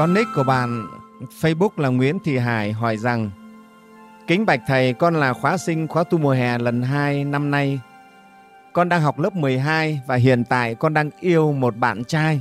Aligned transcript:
Con 0.00 0.14
nick 0.14 0.28
của 0.34 0.42
bạn 0.42 0.86
Facebook 1.40 1.70
là 1.76 1.88
Nguyễn 1.88 2.18
Thị 2.24 2.36
Hải 2.38 2.72
hỏi 2.72 2.96
rằng 2.96 3.30
Kính 4.26 4.46
bạch 4.46 4.60
thầy, 4.66 4.92
con 4.92 5.14
là 5.14 5.32
khóa 5.32 5.56
sinh 5.56 5.88
khóa 5.88 6.04
tu 6.04 6.18
mùa 6.18 6.30
hè 6.30 6.58
lần 6.58 6.82
2 6.82 7.24
năm 7.24 7.50
nay. 7.50 7.80
Con 8.72 8.88
đang 8.88 9.02
học 9.02 9.18
lớp 9.18 9.36
12 9.36 10.00
và 10.06 10.14
hiện 10.14 10.44
tại 10.44 10.74
con 10.74 10.94
đang 10.94 11.10
yêu 11.20 11.52
một 11.52 11.76
bạn 11.76 12.04
trai. 12.04 12.40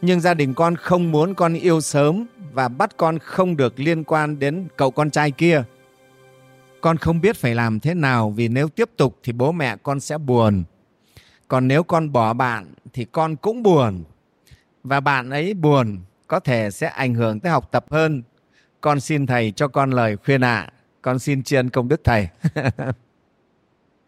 Nhưng 0.00 0.20
gia 0.20 0.34
đình 0.34 0.54
con 0.54 0.76
không 0.76 1.12
muốn 1.12 1.34
con 1.34 1.54
yêu 1.54 1.80
sớm 1.80 2.26
và 2.52 2.68
bắt 2.68 2.96
con 2.96 3.18
không 3.18 3.56
được 3.56 3.80
liên 3.80 4.04
quan 4.04 4.38
đến 4.38 4.68
cậu 4.76 4.90
con 4.90 5.10
trai 5.10 5.30
kia. 5.30 5.62
Con 6.80 6.96
không 6.96 7.20
biết 7.20 7.36
phải 7.36 7.54
làm 7.54 7.80
thế 7.80 7.94
nào 7.94 8.30
vì 8.30 8.48
nếu 8.48 8.68
tiếp 8.68 8.90
tục 8.96 9.18
thì 9.22 9.32
bố 9.32 9.52
mẹ 9.52 9.76
con 9.76 10.00
sẽ 10.00 10.18
buồn. 10.18 10.64
Còn 11.48 11.68
nếu 11.68 11.82
con 11.82 12.12
bỏ 12.12 12.32
bạn 12.32 12.66
thì 12.92 13.04
con 13.04 13.36
cũng 13.36 13.62
buồn. 13.62 14.04
Và 14.84 15.00
bạn 15.00 15.30
ấy 15.30 15.54
buồn 15.54 15.98
có 16.28 16.40
thể 16.40 16.70
sẽ 16.70 16.86
ảnh 16.86 17.14
hưởng 17.14 17.40
tới 17.40 17.52
học 17.52 17.68
tập 17.72 17.84
hơn. 17.90 18.22
Con 18.80 19.00
xin 19.00 19.26
thầy 19.26 19.52
cho 19.56 19.68
con 19.68 19.90
lời 19.90 20.16
khuyên 20.16 20.40
ạ. 20.40 20.54
À. 20.54 20.72
Con 21.02 21.18
xin 21.18 21.42
tri 21.42 21.56
ân 21.56 21.70
công 21.70 21.88
đức 21.88 22.00
thầy. 22.04 22.28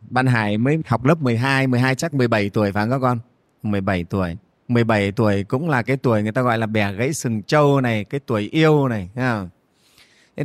Bạn 0.01 0.27
Hải 0.27 0.59
mới 0.59 0.79
học 0.87 1.05
lớp 1.05 1.23
12, 1.23 1.67
12 1.67 1.95
chắc 1.95 2.15
17 2.15 2.51
tuổi 2.51 2.73
phải 2.73 2.85
không 2.85 2.91
các 2.91 2.99
con? 2.99 3.19
17 3.63 4.05
tuổi. 4.05 4.37
17 4.69 5.13
tuổi 5.13 5.45
cũng 5.45 5.69
là 5.69 5.83
cái 5.83 5.97
tuổi 5.97 6.23
người 6.23 6.33
ta 6.33 6.43
gọi 6.43 6.59
là 6.59 6.67
bẻ 6.67 6.93
gãy 6.93 7.13
sừng 7.13 7.43
trâu 7.43 7.81
này, 7.81 8.05
cái 8.05 8.21
tuổi 8.27 8.49
yêu 8.53 8.89
này. 8.89 9.09
Không? 9.15 9.49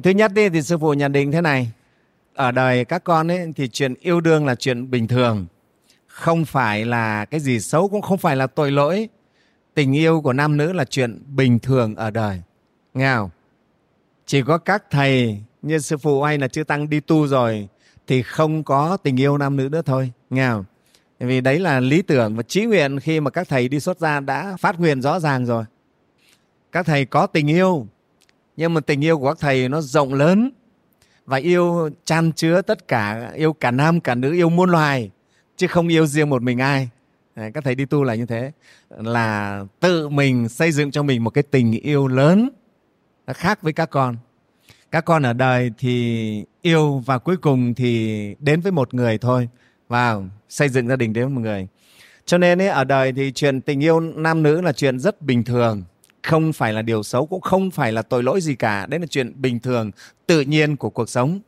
Thứ 0.04 0.10
nhất 0.10 0.32
đi, 0.34 0.50
thì 0.50 0.62
sư 0.62 0.78
phụ 0.78 0.94
nhận 0.94 1.12
định 1.12 1.32
thế 1.32 1.42
này. 1.42 1.72
Ở 2.34 2.52
đời 2.52 2.86
các 2.86 3.04
con 3.04 3.32
ấy, 3.32 3.54
thì 3.56 3.68
chuyện 3.68 3.94
yêu 4.00 4.22
đương 4.22 4.46
là 4.46 4.56
chuyện 4.56 4.92
bình 4.92 5.08
thường. 5.08 5.46
Không 6.08 6.46
phải 6.46 6.86
là 6.86 7.26
cái 7.26 7.40
gì 7.40 7.60
xấu, 7.60 7.90
cũng 7.90 8.02
không 8.02 8.18
phải 8.18 8.36
là 8.36 8.48
tội 8.48 8.72
lỗi 8.72 9.10
tình 9.76 9.96
yêu 9.96 10.22
của 10.22 10.34
nam 10.34 10.58
nữ 10.58 10.74
là 10.74 10.86
chuyện 10.86 11.20
bình 11.36 11.60
thường 11.60 11.96
ở 11.96 12.12
đời. 12.12 12.42
Nghe 12.94 13.16
không? 13.16 13.30
Chỉ 14.26 14.42
có 14.42 14.58
các 14.58 14.84
thầy 14.92 15.40
như 15.62 15.80
sư 15.80 15.98
phụ 15.98 16.24
hay 16.24 16.38
là 16.38 16.48
chư 16.48 16.64
tăng 16.64 16.90
đi 16.90 17.00
tu 17.00 17.28
rồi 17.28 17.68
thì 18.08 18.22
không 18.22 18.64
có 18.64 18.98
tình 18.98 19.20
yêu 19.20 19.38
nam 19.38 19.58
nữ 19.58 19.70
nữa 19.72 19.82
thôi. 19.86 20.12
Nghe 20.30 20.50
không? 20.50 20.66
Vì 21.20 21.42
đấy 21.42 21.60
là 21.60 21.80
lý 21.80 22.02
tưởng 22.02 22.36
và 22.36 22.44
trí 22.44 22.66
nguyện 22.66 23.00
khi 23.00 23.20
mà 23.20 23.30
các 23.32 23.48
thầy 23.50 23.70
đi 23.70 23.80
xuất 23.80 24.00
gia 24.00 24.20
đã 24.20 24.58
phát 24.60 24.80
nguyện 24.80 25.02
rõ 25.02 25.20
ràng 25.20 25.46
rồi. 25.46 25.64
Các 26.72 26.86
thầy 26.86 27.06
có 27.06 27.28
tình 27.28 27.48
yêu, 27.48 27.88
nhưng 28.58 28.74
mà 28.74 28.82
tình 28.82 29.04
yêu 29.04 29.20
của 29.20 29.28
các 29.28 29.38
thầy 29.40 29.70
nó 29.70 29.82
rộng 29.82 30.14
lớn 30.14 30.52
và 31.26 31.38
yêu 31.38 31.90
chan 32.06 32.32
chứa 32.32 32.62
tất 32.62 32.88
cả, 32.88 33.32
yêu 33.36 33.54
cả 33.54 33.72
nam 33.72 34.00
cả 34.00 34.16
nữ, 34.16 34.34
yêu 34.34 34.50
muôn 34.50 34.70
loài, 34.70 35.12
chứ 35.58 35.68
không 35.68 35.88
yêu 35.88 36.06
riêng 36.06 36.30
một 36.30 36.42
mình 36.42 36.60
ai 36.60 36.90
các 37.36 37.64
thầy 37.64 37.76
đi 37.76 37.86
tu 37.86 38.04
là 38.04 38.16
như 38.16 38.26
thế. 38.26 38.52
Là 38.90 39.66
tự 39.80 40.10
mình 40.10 40.50
xây 40.50 40.72
dựng 40.72 40.92
cho 40.92 41.04
mình 41.04 41.24
một 41.24 41.30
cái 41.30 41.44
tình 41.44 41.72
yêu 41.72 42.08
lớn 42.08 42.50
nó 43.28 43.34
khác 43.34 43.62
với 43.62 43.74
các 43.74 43.90
con. 43.90 44.18
Các 44.92 45.06
con 45.06 45.24
ở 45.24 45.34
đời 45.34 45.72
thì 45.78 46.46
yêu 46.62 47.04
và 47.06 47.18
cuối 47.18 47.38
cùng 47.38 47.74
thì 47.74 48.36
đến 48.40 48.62
với 48.62 48.72
một 48.72 48.94
người 48.94 49.18
thôi. 49.18 49.50
Và 49.88 50.16
xây 50.50 50.70
dựng 50.70 50.88
gia 50.88 50.96
đình 50.96 51.14
đến 51.14 51.34
một 51.34 51.42
người. 51.42 51.68
Cho 52.26 52.38
nên 52.38 52.62
ấy, 52.62 52.68
ở 52.68 52.84
đời 52.84 53.12
thì 53.12 53.32
chuyện 53.32 53.62
tình 53.62 53.84
yêu 53.84 54.00
nam 54.00 54.44
nữ 54.44 54.62
là 54.62 54.72
chuyện 54.72 55.00
rất 55.00 55.22
bình 55.22 55.44
thường. 55.44 55.84
Không 56.24 56.54
phải 56.54 56.74
là 56.74 56.82
điều 56.82 57.04
xấu 57.04 57.26
cũng 57.26 57.42
không 57.42 57.72
phải 57.72 57.92
là 57.92 58.02
tội 58.02 58.24
lỗi 58.24 58.42
gì 58.42 58.56
cả. 58.56 58.86
Đấy 58.86 59.00
là 59.00 59.06
chuyện 59.06 59.42
bình 59.42 59.60
thường 59.60 59.92
tự 60.28 60.42
nhiên 60.42 60.76
của 60.76 60.90
cuộc 60.90 61.10
sống. 61.10 61.40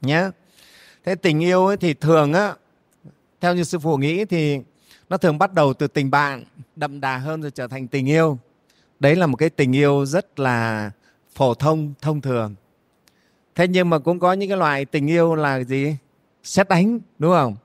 Nhé 0.00 0.30
thế 1.04 1.14
tình 1.14 1.42
yêu 1.42 1.66
ấy 1.66 1.76
thì 1.76 1.94
thường 1.94 2.32
á 2.32 2.54
theo 3.40 3.54
như 3.54 3.64
sư 3.64 3.78
phụ 3.78 3.96
nghĩ 3.96 4.24
thì 4.24 4.60
nó 5.08 5.16
thường 5.16 5.38
bắt 5.38 5.52
đầu 5.54 5.74
từ 5.74 5.86
tình 5.86 6.10
bạn, 6.10 6.44
đậm 6.76 7.00
đà 7.00 7.18
hơn 7.18 7.42
rồi 7.42 7.50
trở 7.50 7.68
thành 7.68 7.88
tình 7.88 8.08
yêu. 8.08 8.38
Đấy 9.00 9.16
là 9.16 9.26
một 9.26 9.36
cái 9.36 9.50
tình 9.50 9.76
yêu 9.76 10.06
rất 10.06 10.38
là 10.38 10.90
phổ 11.34 11.54
thông 11.54 11.94
thông 12.00 12.20
thường. 12.20 12.54
Thế 13.54 13.68
nhưng 13.68 13.90
mà 13.90 13.98
cũng 13.98 14.18
có 14.18 14.32
những 14.32 14.48
cái 14.48 14.58
loại 14.58 14.84
tình 14.84 15.10
yêu 15.10 15.34
là 15.34 15.64
gì? 15.64 15.96
Xét 16.42 16.68
đánh, 16.68 16.98
đúng 17.18 17.32
không? 17.32 17.56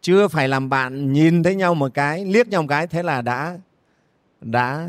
Chưa 0.00 0.28
phải 0.28 0.48
làm 0.48 0.68
bạn 0.68 1.12
nhìn 1.12 1.42
thấy 1.42 1.54
nhau 1.54 1.74
một 1.74 1.94
cái, 1.94 2.24
liếc 2.24 2.48
nhau 2.48 2.62
một 2.62 2.68
cái, 2.68 2.86
thế 2.86 3.02
là 3.02 3.22
đã 3.22 3.58
đã 4.40 4.88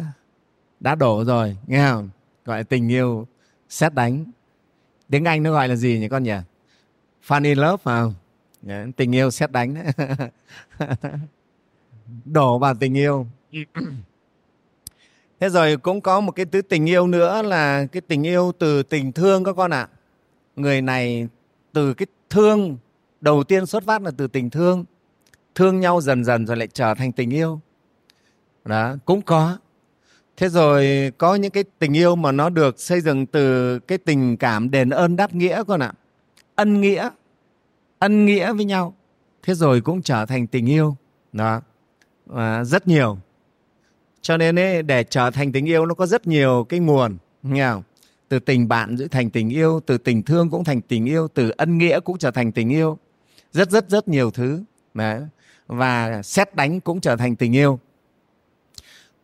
đã 0.79 0.95
đổ 0.95 1.25
rồi, 1.25 1.57
nghe 1.67 1.89
không? 1.89 2.09
Gọi 2.45 2.57
là 2.57 2.63
tình 2.63 2.91
yêu 2.91 3.27
xét 3.69 3.93
đánh. 3.93 4.25
Tiếng 5.09 5.25
anh 5.25 5.43
nó 5.43 5.51
gọi 5.51 5.67
là 5.67 5.75
gì 5.75 5.99
nhỉ 5.99 6.07
con 6.07 6.23
nhỉ? 6.23 6.35
Fan 7.27 7.43
in 7.43 7.57
love, 7.57 7.77
phải 7.83 8.01
không? 8.01 8.13
Dạ, 8.63 8.85
tình 8.95 9.15
yêu 9.15 9.31
xét 9.31 9.51
đánh. 9.51 9.73
đấy. 9.73 9.83
đổ 12.25 12.59
vào 12.59 12.73
tình 12.79 12.97
yêu. 12.97 13.27
Thế 15.39 15.49
rồi 15.49 15.77
cũng 15.77 16.01
có 16.01 16.19
một 16.19 16.31
cái 16.31 16.45
thứ 16.45 16.61
tình 16.61 16.89
yêu 16.89 17.07
nữa 17.07 17.41
là 17.41 17.85
cái 17.85 18.01
tình 18.01 18.23
yêu 18.23 18.51
từ 18.59 18.83
tình 18.83 19.11
thương 19.11 19.43
các 19.43 19.53
con 19.55 19.73
ạ. 19.73 19.87
À. 19.91 19.93
người 20.55 20.81
này 20.81 21.27
từ 21.73 21.93
cái 21.93 22.05
thương 22.29 22.77
đầu 23.21 23.43
tiên 23.43 23.65
xuất 23.65 23.83
phát 23.83 24.01
là 24.01 24.11
từ 24.17 24.27
tình 24.27 24.49
thương. 24.49 24.85
Thương 25.55 25.79
nhau 25.79 26.01
dần 26.01 26.23
dần 26.23 26.47
rồi 26.47 26.57
lại 26.57 26.67
trở 26.67 26.93
thành 26.93 27.11
tình 27.11 27.29
yêu. 27.29 27.59
Đó 28.65 28.95
cũng 29.05 29.21
có. 29.21 29.57
Thế 30.37 30.49
rồi 30.49 31.11
có 31.17 31.35
những 31.35 31.51
cái 31.51 31.63
tình 31.79 31.97
yêu 31.97 32.15
mà 32.15 32.31
nó 32.31 32.49
được 32.49 32.79
xây 32.79 33.01
dựng 33.01 33.25
từ 33.25 33.79
cái 33.79 33.97
tình 33.97 34.37
cảm 34.37 34.71
đền 34.71 34.89
ơn 34.89 35.15
đáp 35.15 35.33
nghĩa 35.33 35.63
con 35.67 35.79
ạ. 35.79 35.93
À. 35.95 35.99
ân 36.55 36.81
nghĩa 36.81 37.09
ân 37.99 38.25
nghĩa 38.25 38.53
với 38.53 38.65
nhau. 38.65 38.95
Thế 39.43 39.53
rồi 39.53 39.81
cũng 39.81 40.01
trở 40.01 40.25
thành 40.25 40.47
tình 40.47 40.69
yêu. 40.69 40.95
Đó 41.31 41.61
à, 42.35 42.63
rất 42.63 42.87
nhiều. 42.87 43.17
Cho 44.21 44.37
nên 44.37 44.59
ấy, 44.59 44.83
để 44.83 45.03
trở 45.03 45.31
thành 45.31 45.51
tình 45.51 45.65
yêu 45.65 45.85
nó 45.85 45.93
có 45.93 46.05
rất 46.05 46.27
nhiều 46.27 46.65
cái 46.69 46.79
nguồn 46.79 47.17
nghe 47.43 47.69
không? 47.71 47.83
từ 48.29 48.39
tình 48.39 48.67
bạn 48.67 48.97
giữ 48.97 49.07
thành 49.07 49.29
tình 49.29 49.49
yêu 49.49 49.81
từ 49.85 49.97
tình 49.97 50.23
thương 50.23 50.49
cũng 50.49 50.63
thành 50.63 50.81
tình 50.81 51.05
yêu 51.05 51.27
từ 51.33 51.49
ân 51.57 51.77
nghĩa 51.77 51.99
cũng 51.99 52.17
trở 52.17 52.31
thành 52.31 52.51
tình 52.51 52.69
yêu. 52.69 52.97
Rất 53.51 53.69
rất 53.71 53.89
rất 53.89 54.07
nhiều 54.07 54.31
thứ 54.31 54.63
Đấy. 54.93 55.21
và 55.67 56.21
xét 56.23 56.55
đánh 56.55 56.79
cũng 56.79 57.01
trở 57.01 57.15
thành 57.15 57.35
tình 57.35 57.55
yêu. 57.55 57.79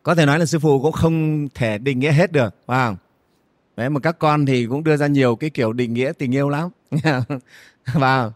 Có 0.02 0.14
thể 0.14 0.26
nói 0.26 0.38
là 0.38 0.46
sư 0.46 0.58
phụ 0.58 0.82
cũng 0.82 0.92
không 0.92 1.48
thể 1.54 1.78
định 1.78 1.98
nghĩa 1.98 2.12
hết 2.12 2.32
được 2.32 2.54
phải 2.66 2.86
không? 2.86 2.96
Đấy 3.76 3.90
mà 3.90 4.00
các 4.00 4.18
con 4.18 4.46
thì 4.46 4.66
cũng 4.66 4.84
đưa 4.84 4.96
ra 4.96 5.06
nhiều 5.06 5.36
cái 5.36 5.50
kiểu 5.50 5.72
định 5.72 5.94
nghĩa 5.94 6.12
tình 6.18 6.34
yêu 6.34 6.48
lắm 6.48 6.70
và 7.94 8.30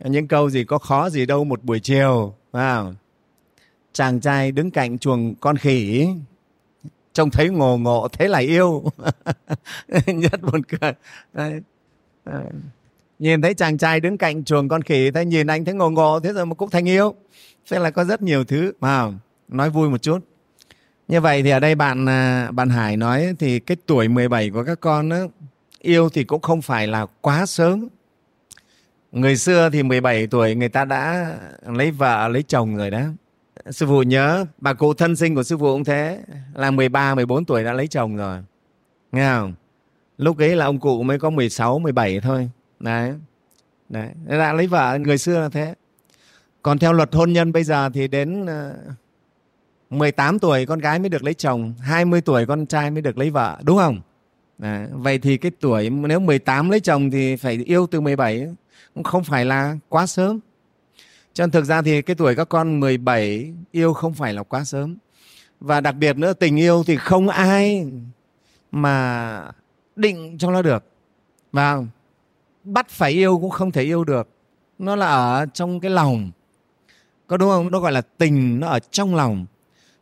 những 0.00 0.28
câu 0.28 0.50
gì 0.50 0.64
có 0.64 0.78
khó 0.78 1.10
gì 1.10 1.26
đâu 1.26 1.44
một 1.44 1.64
buổi 1.64 1.80
chiều 1.80 2.34
vào 2.52 2.94
chàng 3.92 4.20
trai 4.20 4.52
đứng 4.52 4.70
cạnh 4.70 4.98
chuồng 4.98 5.34
con 5.34 5.56
khỉ. 5.56 6.08
Trông 7.12 7.30
thấy 7.30 7.50
ngồ 7.50 7.78
ngộ 7.78 8.08
thế 8.12 8.28
là 8.28 8.38
yêu. 8.38 8.84
Nhất 10.06 10.40
buồn 10.42 10.62
cười. 10.62 10.92
Đấy. 11.32 11.60
Đấy. 12.24 12.44
nhìn 13.18 13.42
thấy 13.42 13.54
chàng 13.54 13.78
trai 13.78 14.00
đứng 14.00 14.18
cạnh 14.18 14.44
chuồng 14.44 14.68
con 14.68 14.82
khỉ 14.82 15.10
thấy 15.10 15.24
nhìn 15.24 15.46
anh 15.46 15.64
thấy 15.64 15.74
ngồ 15.74 15.90
ngộ 15.90 16.20
thế 16.20 16.32
rồi 16.32 16.46
mà 16.46 16.54
cũng 16.54 16.70
thành 16.70 16.88
yêu. 16.88 17.14
Thế 17.70 17.78
là 17.78 17.90
có 17.90 18.04
rất 18.04 18.22
nhiều 18.22 18.44
thứ. 18.44 18.72
Mà 18.80 19.08
nói 19.48 19.70
vui 19.70 19.90
một 19.90 20.02
chút. 20.02 20.18
Như 21.08 21.20
vậy 21.20 21.42
thì 21.42 21.50
ở 21.50 21.60
đây 21.60 21.74
bạn 21.74 22.08
à, 22.08 22.50
bạn 22.50 22.68
Hải 22.68 22.96
nói 22.96 23.34
thì 23.38 23.60
cái 23.60 23.76
tuổi 23.86 24.08
17 24.08 24.50
của 24.50 24.64
các 24.64 24.80
con 24.80 25.08
đó, 25.08 25.16
yêu 25.78 26.08
thì 26.08 26.24
cũng 26.24 26.40
không 26.40 26.62
phải 26.62 26.86
là 26.86 27.06
quá 27.20 27.46
sớm. 27.46 27.88
Người 29.12 29.36
xưa 29.36 29.70
thì 29.72 29.82
17 29.82 30.26
tuổi 30.26 30.54
người 30.54 30.68
ta 30.68 30.84
đã 30.84 31.34
lấy 31.66 31.90
vợ 31.90 32.28
lấy 32.28 32.42
chồng 32.42 32.76
rồi 32.76 32.90
đó 32.90 33.02
sư 33.70 33.86
phụ 33.86 34.02
nhớ 34.02 34.46
bà 34.58 34.72
cụ 34.72 34.94
thân 34.94 35.16
sinh 35.16 35.34
của 35.34 35.42
sư 35.42 35.58
phụ 35.58 35.72
cũng 35.72 35.84
thế 35.84 36.20
là 36.54 36.70
13, 36.70 37.14
14 37.14 37.44
tuổi 37.44 37.64
đã 37.64 37.72
lấy 37.72 37.86
chồng 37.86 38.16
rồi. 38.16 38.38
Nghe 39.12 39.30
không? 39.30 39.54
Lúc 40.18 40.38
ấy 40.38 40.56
là 40.56 40.64
ông 40.64 40.78
cụ 40.78 41.02
mới 41.02 41.18
có 41.18 41.30
16, 41.30 41.78
17 41.78 42.20
thôi. 42.20 42.50
Đấy. 42.80 43.14
Đấy. 43.88 44.08
Đã 44.26 44.52
lấy 44.52 44.66
vợ 44.66 44.98
người 44.98 45.18
xưa 45.18 45.40
là 45.40 45.48
thế. 45.48 45.74
Còn 46.62 46.78
theo 46.78 46.92
luật 46.92 47.14
hôn 47.14 47.32
nhân 47.32 47.52
bây 47.52 47.64
giờ 47.64 47.90
thì 47.94 48.08
đến 48.08 48.46
ờ, 48.46 48.74
18 49.90 50.38
tuổi 50.38 50.66
con 50.66 50.78
gái 50.78 50.98
mới 50.98 51.08
được 51.08 51.24
lấy 51.24 51.34
chồng 51.34 51.74
20 51.80 52.20
tuổi 52.20 52.46
con 52.46 52.66
trai 52.66 52.90
mới 52.90 53.02
được 53.02 53.18
lấy 53.18 53.30
vợ 53.30 53.58
đúng 53.62 53.78
không? 53.78 54.00
Đấy. 54.58 54.86
vậy 54.92 55.18
thì 55.18 55.36
cái 55.36 55.52
tuổi 55.60 55.90
nếu 55.90 56.20
18 56.20 56.70
lấy 56.70 56.80
chồng 56.80 57.10
thì 57.10 57.36
phải 57.36 57.54
yêu 57.66 57.86
từ 57.86 58.00
17 58.00 58.46
cũng 58.94 59.04
không 59.04 59.24
phải 59.24 59.44
là 59.44 59.76
quá 59.88 60.06
sớm 60.06 60.40
cho 61.32 61.46
nên 61.46 61.50
thực 61.50 61.64
ra 61.64 61.82
thì 61.82 62.02
cái 62.02 62.16
tuổi 62.16 62.34
các 62.34 62.48
con 62.48 62.80
17 62.80 63.52
yêu 63.70 63.92
không 63.92 64.14
phải 64.14 64.34
là 64.34 64.42
quá 64.42 64.64
sớm. 64.64 64.96
Và 65.60 65.80
đặc 65.80 65.94
biệt 65.94 66.16
nữa 66.16 66.32
tình 66.32 66.56
yêu 66.56 66.84
thì 66.86 66.96
không 66.96 67.28
ai 67.28 67.86
mà 68.72 69.50
định 69.96 70.38
cho 70.38 70.50
nó 70.50 70.62
được. 70.62 70.84
Và 71.52 71.82
bắt 72.64 72.90
phải 72.90 73.10
yêu 73.10 73.38
cũng 73.38 73.50
không 73.50 73.70
thể 73.70 73.82
yêu 73.82 74.04
được. 74.04 74.28
Nó 74.78 74.96
là 74.96 75.06
ở 75.06 75.46
trong 75.46 75.80
cái 75.80 75.90
lòng. 75.90 76.30
Có 77.26 77.36
đúng 77.36 77.50
không? 77.50 77.70
Nó 77.70 77.80
gọi 77.80 77.92
là 77.92 78.00
tình, 78.00 78.60
nó 78.60 78.66
ở 78.68 78.78
trong 78.78 79.14
lòng. 79.14 79.46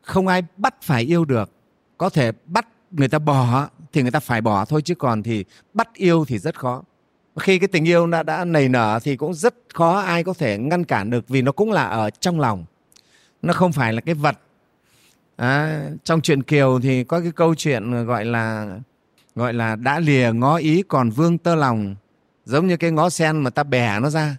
Không 0.03 0.27
ai 0.27 0.43
bắt 0.57 0.75
phải 0.83 1.03
yêu 1.03 1.25
được. 1.25 1.51
Có 1.99 2.11
thể 2.11 2.33
bắt 2.47 2.69
người 2.91 3.09
ta 3.09 3.19
bỏ 3.19 3.69
thì 3.93 4.03
người 4.03 4.11
ta 4.11 4.21
phải 4.21 4.41
bỏ 4.41 4.65
thôi 4.65 4.83
chứ 4.83 4.95
còn 4.95 5.23
thì 5.23 5.45
bắt 5.75 5.95
yêu 5.95 6.25
thì 6.25 6.39
rất 6.39 6.59
khó 6.59 6.83
khi 7.41 7.59
cái 7.59 7.69
tình 7.69 7.89
yêu 7.89 8.07
đã, 8.07 8.23
đã 8.23 8.45
nảy 8.45 8.69
nở 8.69 8.99
thì 9.03 9.17
cũng 9.17 9.35
rất 9.35 9.55
khó 9.75 9.99
ai 10.01 10.25
có 10.25 10.35
thể 10.39 10.59
ngăn 10.59 10.85
cản 10.85 11.11
được 11.11 11.29
vì 11.29 11.43
nó 11.43 11.53
cũng 11.53 11.73
là 11.73 11.85
ở 11.85 12.11
trong 12.11 12.41
lòng. 12.41 12.65
Nó 13.43 13.53
không 13.53 13.73
phải 13.73 13.93
là 13.93 14.01
cái 14.01 14.15
vật. 14.15 14.39
À, 15.37 15.83
trong 16.05 16.21
truyện 16.21 16.43
kiều 16.43 16.81
thì 16.83 17.05
có 17.05 17.21
cái 17.21 17.33
câu 17.33 17.55
chuyện 17.55 18.05
gọi 18.05 18.25
là 18.25 18.79
gọi 19.35 19.53
là 19.53 19.77
đã 19.77 20.01
lìa 20.01 20.31
ngó 20.35 20.57
ý 20.57 20.83
còn 20.89 21.11
vương 21.11 21.39
tơ 21.39 21.55
lòng. 21.55 21.95
Giống 22.45 22.67
như 22.67 22.77
cái 22.77 22.91
ngó 22.91 23.11
sen 23.11 23.37
mà 23.37 23.51
ta 23.51 23.63
bẻ 23.63 24.01
nó 24.01 24.11
ra. 24.11 24.37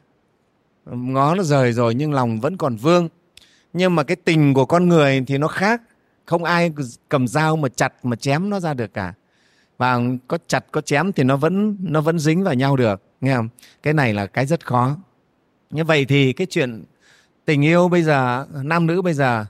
Ngó 0.86 1.36
nó 1.36 1.44
rời 1.44 1.74
rồi 1.74 1.96
nhưng 1.96 2.14
lòng 2.14 2.40
vẫn 2.40 2.58
còn 2.58 2.76
vương. 2.76 3.10
Nhưng 3.74 3.96
mà 3.96 4.04
cái 4.04 4.16
tình 4.16 4.54
của 4.54 4.66
con 4.66 4.90
người 4.90 5.24
thì 5.28 5.38
nó 5.38 5.48
khác. 5.48 5.82
Không 6.26 6.44
ai 6.44 6.74
cầm 7.10 7.28
dao 7.28 7.56
mà 7.56 7.70
chặt 7.70 7.94
mà 8.06 8.16
chém 8.16 8.50
nó 8.50 8.60
ra 8.60 8.74
được 8.74 8.94
cả 8.94 9.14
và 9.82 10.00
có 10.28 10.38
chặt 10.48 10.66
có 10.72 10.82
chém 10.82 11.12
thì 11.12 11.24
nó 11.24 11.38
vẫn 11.38 11.78
nó 11.80 12.02
vẫn 12.02 12.20
dính 12.20 12.44
vào 12.44 12.54
nhau 12.54 12.76
được 12.76 13.02
nghe 13.22 13.36
không 13.36 13.50
cái 13.84 13.94
này 13.94 14.14
là 14.14 14.26
cái 14.26 14.46
rất 14.46 14.66
khó 14.66 14.98
như 15.70 15.84
vậy 15.84 16.06
thì 16.06 16.34
cái 16.34 16.48
chuyện 16.50 16.84
tình 17.46 17.62
yêu 17.66 17.88
bây 17.88 18.04
giờ 18.04 18.46
nam 18.64 18.88
nữ 18.88 19.02
bây 19.02 19.14
giờ 19.14 19.46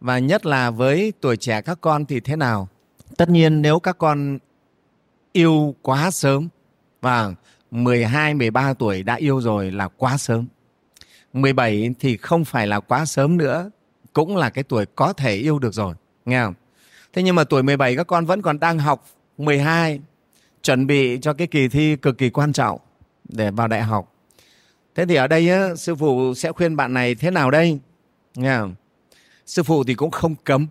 và 0.00 0.18
nhất 0.18 0.46
là 0.46 0.70
với 0.70 1.12
tuổi 1.20 1.36
trẻ 1.36 1.60
các 1.60 1.78
con 1.80 2.06
thì 2.06 2.20
thế 2.20 2.36
nào 2.36 2.68
tất 3.16 3.28
nhiên 3.28 3.62
nếu 3.62 3.78
các 3.78 3.98
con 3.98 4.38
yêu 5.32 5.74
quá 5.82 6.10
sớm 6.10 6.48
và 7.00 7.34
12, 7.70 8.34
13 8.34 8.74
tuổi 8.74 9.02
đã 9.02 9.14
yêu 9.14 9.40
rồi 9.40 9.70
là 9.70 9.88
quá 9.88 10.16
sớm. 10.16 10.46
17 11.32 11.94
thì 12.00 12.16
không 12.16 12.44
phải 12.44 12.66
là 12.66 12.80
quá 12.80 13.04
sớm 13.04 13.36
nữa, 13.36 13.70
cũng 14.12 14.36
là 14.36 14.50
cái 14.50 14.64
tuổi 14.64 14.86
có 14.94 15.12
thể 15.12 15.34
yêu 15.34 15.58
được 15.58 15.74
rồi, 15.74 15.94
nghe 16.24 16.44
không? 16.44 16.54
Thế 17.12 17.22
nhưng 17.22 17.34
mà 17.34 17.44
tuổi 17.44 17.62
17 17.62 17.96
các 17.96 18.06
con 18.06 18.24
vẫn 18.24 18.42
còn 18.42 18.60
đang 18.60 18.78
học 18.78 19.04
12, 19.38 20.00
chuẩn 20.62 20.86
bị 20.86 21.18
cho 21.22 21.32
cái 21.32 21.46
kỳ 21.46 21.68
thi 21.68 21.96
cực 21.96 22.18
kỳ 22.18 22.30
quan 22.30 22.52
trọng 22.52 22.80
để 23.28 23.50
vào 23.50 23.68
đại 23.68 23.82
học. 23.82 24.12
Thế 24.94 25.06
thì 25.06 25.14
ở 25.14 25.26
đây 25.26 25.50
á, 25.50 25.74
sư 25.76 25.94
phụ 25.94 26.34
sẽ 26.34 26.52
khuyên 26.52 26.76
bạn 26.76 26.94
này 26.94 27.14
thế 27.14 27.30
nào 27.30 27.50
đây? 27.50 27.78
Nghe 28.34 28.56
không? 28.58 28.74
Sư 29.46 29.62
phụ 29.62 29.84
thì 29.84 29.94
cũng 29.94 30.10
không 30.10 30.34
cấm, 30.44 30.66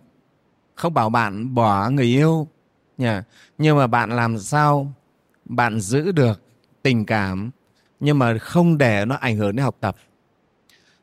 không 0.74 0.94
bảo 0.94 1.10
bạn 1.10 1.54
bỏ 1.54 1.90
người 1.90 2.06
yêu, 2.06 2.48
nha. 2.98 3.24
nhưng 3.58 3.76
mà 3.76 3.86
bạn 3.86 4.10
làm 4.10 4.38
sao 4.38 4.92
bạn 5.44 5.80
giữ 5.80 6.12
được 6.12 6.40
tình 6.82 7.06
cảm 7.06 7.50
nhưng 8.00 8.18
mà 8.18 8.38
không 8.38 8.78
để 8.78 9.04
nó 9.04 9.14
ảnh 9.16 9.36
hưởng 9.36 9.56
đến 9.56 9.64
học 9.64 9.76
tập 9.80 9.96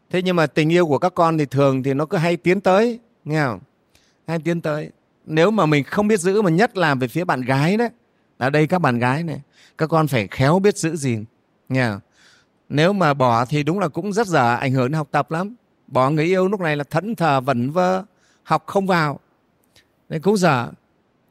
thế 0.09 0.21
nhưng 0.21 0.35
mà 0.35 0.47
tình 0.47 0.69
yêu 0.69 0.87
của 0.87 0.97
các 0.97 1.13
con 1.15 1.37
thì 1.37 1.45
thường 1.45 1.83
thì 1.83 1.93
nó 1.93 2.05
cứ 2.05 2.17
hay 2.17 2.37
tiến 2.37 2.61
tới 2.61 2.99
nghe 3.25 3.43
không 3.43 3.59
hay 4.27 4.39
tiến 4.39 4.61
tới 4.61 4.89
nếu 5.25 5.51
mà 5.51 5.65
mình 5.65 5.83
không 5.83 6.07
biết 6.07 6.19
giữ 6.19 6.41
mà 6.41 6.49
nhất 6.49 6.77
là 6.77 6.95
về 6.95 7.07
phía 7.07 7.23
bạn 7.23 7.41
gái 7.41 7.77
đấy 7.77 7.89
ở 8.37 8.49
đây 8.49 8.67
các 8.67 8.79
bạn 8.79 8.99
gái 8.99 9.23
này, 9.23 9.41
các 9.77 9.89
con 9.89 10.07
phải 10.07 10.27
khéo 10.27 10.59
biết 10.59 10.77
giữ 10.77 10.95
gìn, 10.95 11.25
nha. 11.69 11.99
nếu 12.69 12.93
mà 12.93 13.13
bỏ 13.13 13.45
thì 13.45 13.63
đúng 13.63 13.79
là 13.79 13.87
cũng 13.87 14.13
rất 14.13 14.27
dở 14.27 14.55
ảnh 14.55 14.71
hưởng 14.71 14.85
đến 14.85 14.93
học 14.93 15.07
tập 15.11 15.31
lắm 15.31 15.55
bỏ 15.87 16.09
người 16.09 16.25
yêu 16.25 16.47
lúc 16.47 16.59
này 16.59 16.75
là 16.75 16.83
thẫn 16.83 17.15
thờ, 17.15 17.41
vẩn 17.41 17.71
vơ, 17.71 18.03
học 18.43 18.63
không 18.67 18.87
vào 18.87 19.19
đấy, 20.09 20.19
cũng 20.19 20.37
dở, 20.37 20.71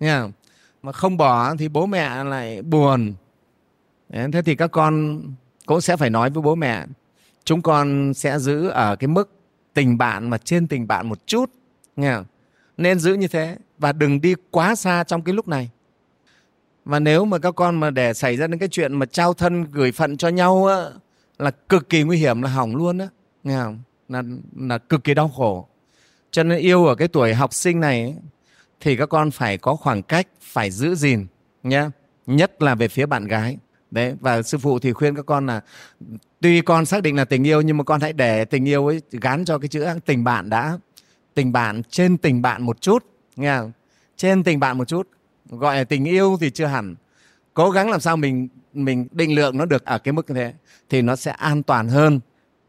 nha. 0.01 0.29
mà 0.83 0.93
không 0.93 1.17
bỏ 1.17 1.55
thì 1.57 1.69
bố 1.69 1.87
mẹ 1.87 2.25
lại 2.25 2.63
buồn 2.63 3.15
thế 4.13 4.43
thì 4.45 4.55
các 4.55 4.71
con 4.71 5.23
cũng 5.67 5.81
sẽ 5.81 5.97
phải 5.97 6.11
nói 6.11 6.31
với 6.31 6.43
bố 6.43 6.55
mẹ, 6.55 6.87
chúng 7.45 7.63
con 7.63 8.15
sẽ 8.15 8.39
giữ 8.39 8.69
ở 8.69 8.97
cái 8.97 9.09
mức 9.09 9.31
tình 9.75 9.99
bạn 9.99 10.31
mà 10.31 10.39
trên 10.39 10.67
tình 10.67 10.87
bạn 10.87 11.09
một 11.09 11.27
chút, 11.27 11.51
nha 11.97 12.25
nên 12.81 12.99
giữ 12.99 13.15
như 13.15 13.29
thế 13.29 13.57
và 13.79 13.93
đừng 13.93 14.21
đi 14.21 14.35
quá 14.51 14.75
xa 14.75 15.05
trong 15.05 15.23
cái 15.23 15.35
lúc 15.35 15.49
này. 15.49 15.71
Và 16.85 16.99
nếu 16.99 17.25
mà 17.25 17.39
các 17.39 17.55
con 17.55 17.81
mà 17.81 17.91
để 17.91 18.15
xảy 18.15 18.37
ra 18.37 18.47
những 18.47 18.59
cái 18.59 18.69
chuyện 18.69 18.95
mà 18.95 19.07
trao 19.07 19.35
thân 19.35 19.65
gửi 19.65 19.93
phận 19.93 20.17
cho 20.17 20.29
nhau 20.29 20.67
á, 20.67 20.85
là 21.39 21.51
cực 21.51 21.89
kỳ 21.89 22.03
nguy 22.03 22.17
hiểm 22.19 22.43
là 22.43 22.51
hỏng 22.51 22.77
luôn 22.77 22.99
á. 22.99 23.09
Nghe 23.45 23.57
không? 23.57 23.83
Là 24.09 24.23
là 24.57 24.79
cực 24.79 25.05
kỳ 25.05 25.15
đau 25.15 25.29
khổ. 25.29 25.69
Cho 26.31 26.43
nên 26.43 26.59
yêu 26.59 26.87
ở 26.87 26.95
cái 26.95 27.09
tuổi 27.09 27.35
học 27.35 27.55
sinh 27.55 27.81
này 27.81 28.15
thì 28.81 28.97
các 28.97 29.07
con 29.07 29.31
phải 29.31 29.59
có 29.59 29.77
khoảng 29.77 30.03
cách 30.03 30.27
phải 30.41 30.71
giữ 30.71 30.95
gìn 30.95 31.27
nhé 31.63 31.89
nhất 32.27 32.63
là 32.63 32.75
về 32.75 32.89
phía 32.89 33.07
bạn 33.07 33.27
gái. 33.27 33.59
Đấy 33.91 34.15
và 34.21 34.43
sư 34.43 34.59
phụ 34.59 34.79
thì 34.79 34.93
khuyên 34.93 35.15
các 35.15 35.27
con 35.27 35.47
là 35.47 35.61
tuy 36.41 36.61
con 36.61 36.87
xác 36.87 37.03
định 37.03 37.17
là 37.17 37.25
tình 37.25 37.47
yêu 37.47 37.61
nhưng 37.61 37.77
mà 37.77 37.85
con 37.85 38.01
hãy 38.01 38.13
để 38.13 38.45
tình 38.45 38.69
yêu 38.69 38.87
ấy 38.87 39.01
gắn 39.11 39.45
cho 39.45 39.59
cái 39.59 39.69
chữ 39.69 39.87
tình 40.07 40.25
bạn 40.25 40.51
đã 40.51 40.79
tình 41.41 41.53
bạn 41.53 41.83
trên 41.91 42.19
tình 42.19 42.43
bạn 42.43 42.63
một 42.63 42.81
chút 42.81 43.05
nghe 43.37 43.59
không? 43.59 43.73
trên 44.17 44.45
tình 44.45 44.61
bạn 44.61 44.79
một 44.79 44.89
chút 44.89 45.09
gọi 45.51 45.77
là 45.77 45.85
tình 45.85 46.05
yêu 46.05 46.37
thì 46.41 46.51
chưa 46.51 46.67
hẳn 46.67 46.95
cố 47.55 47.71
gắng 47.71 47.91
làm 47.91 48.01
sao 48.01 48.17
mình 48.17 48.49
mình 48.75 49.09
định 49.13 49.35
lượng 49.35 49.57
nó 49.59 49.65
được 49.65 49.85
ở 49.85 49.99
cái 49.99 50.13
mức 50.13 50.29
như 50.29 50.35
thế 50.35 50.55
thì 50.89 51.03
nó 51.03 51.17
sẽ 51.17 51.31
an 51.31 51.63
toàn 51.63 51.89
hơn 51.89 52.21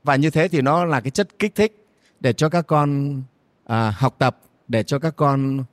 và 0.04 0.16
như 0.16 0.30
thế 0.30 0.48
thì 0.48 0.62
nó 0.62 0.86
là 0.86 1.02
cái 1.02 1.12
chất 1.12 1.40
kích 1.40 1.56
thích 1.56 1.86
để 2.20 2.34
cho 2.34 2.50
các 2.50 2.68
con 2.68 3.22
à, 3.66 3.94
học 3.98 4.16
tập 4.18 4.38
để 4.68 4.84
cho 4.84 5.00
các 5.00 5.16
con 5.16 5.64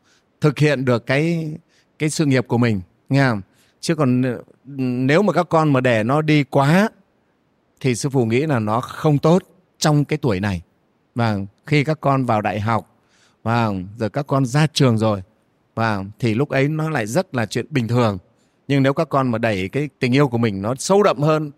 thực 0.40 0.58
hiện 0.58 0.84
được 0.84 1.06
cái 1.06 1.54
cái 1.98 2.10
sự 2.10 2.26
nghiệp 2.26 2.44
của 2.48 2.58
mình 2.58 2.80
nghe 3.08 3.28
không? 3.28 3.40
chứ 3.80 3.94
còn 3.94 4.22
ừ, 4.22 4.42
nếu 4.78 5.22
mà 5.22 5.32
các 5.32 5.48
con 5.48 5.72
mà 5.72 5.80
để 5.80 6.02
nó 6.04 6.22
đi 6.22 6.44
quá 6.44 6.88
thì 7.80 7.94
sư 7.94 8.08
phụ 8.10 8.26
nghĩ 8.26 8.46
là 8.46 8.58
nó 8.58 8.80
không 8.80 9.18
tốt 9.18 9.42
trong 9.78 10.04
cái 10.04 10.18
tuổi 10.22 10.40
này 10.40 10.62
và 11.14 11.38
khi 11.68 11.84
các 11.84 12.00
con 12.00 12.24
vào 12.24 12.40
đại 12.40 12.60
học 12.60 12.96
và 13.42 13.70
rồi 13.98 14.10
các 14.10 14.26
con 14.26 14.46
ra 14.46 14.66
trường 14.72 14.98
rồi 14.98 15.22
và 15.74 16.04
thì 16.18 16.34
lúc 16.34 16.48
ấy 16.48 16.68
nó 16.68 16.90
lại 16.90 17.06
rất 17.06 17.34
là 17.34 17.46
chuyện 17.46 17.66
bình 17.70 17.88
thường. 17.88 18.18
Nhưng 18.68 18.82
nếu 18.82 18.92
các 18.92 19.08
con 19.08 19.28
mà 19.28 19.38
đẩy 19.38 19.68
cái 19.68 19.88
tình 19.98 20.14
yêu 20.14 20.28
của 20.28 20.38
mình 20.38 20.62
nó 20.62 20.74
sâu 20.74 21.02
đậm 21.02 21.18
hơn 21.18 21.50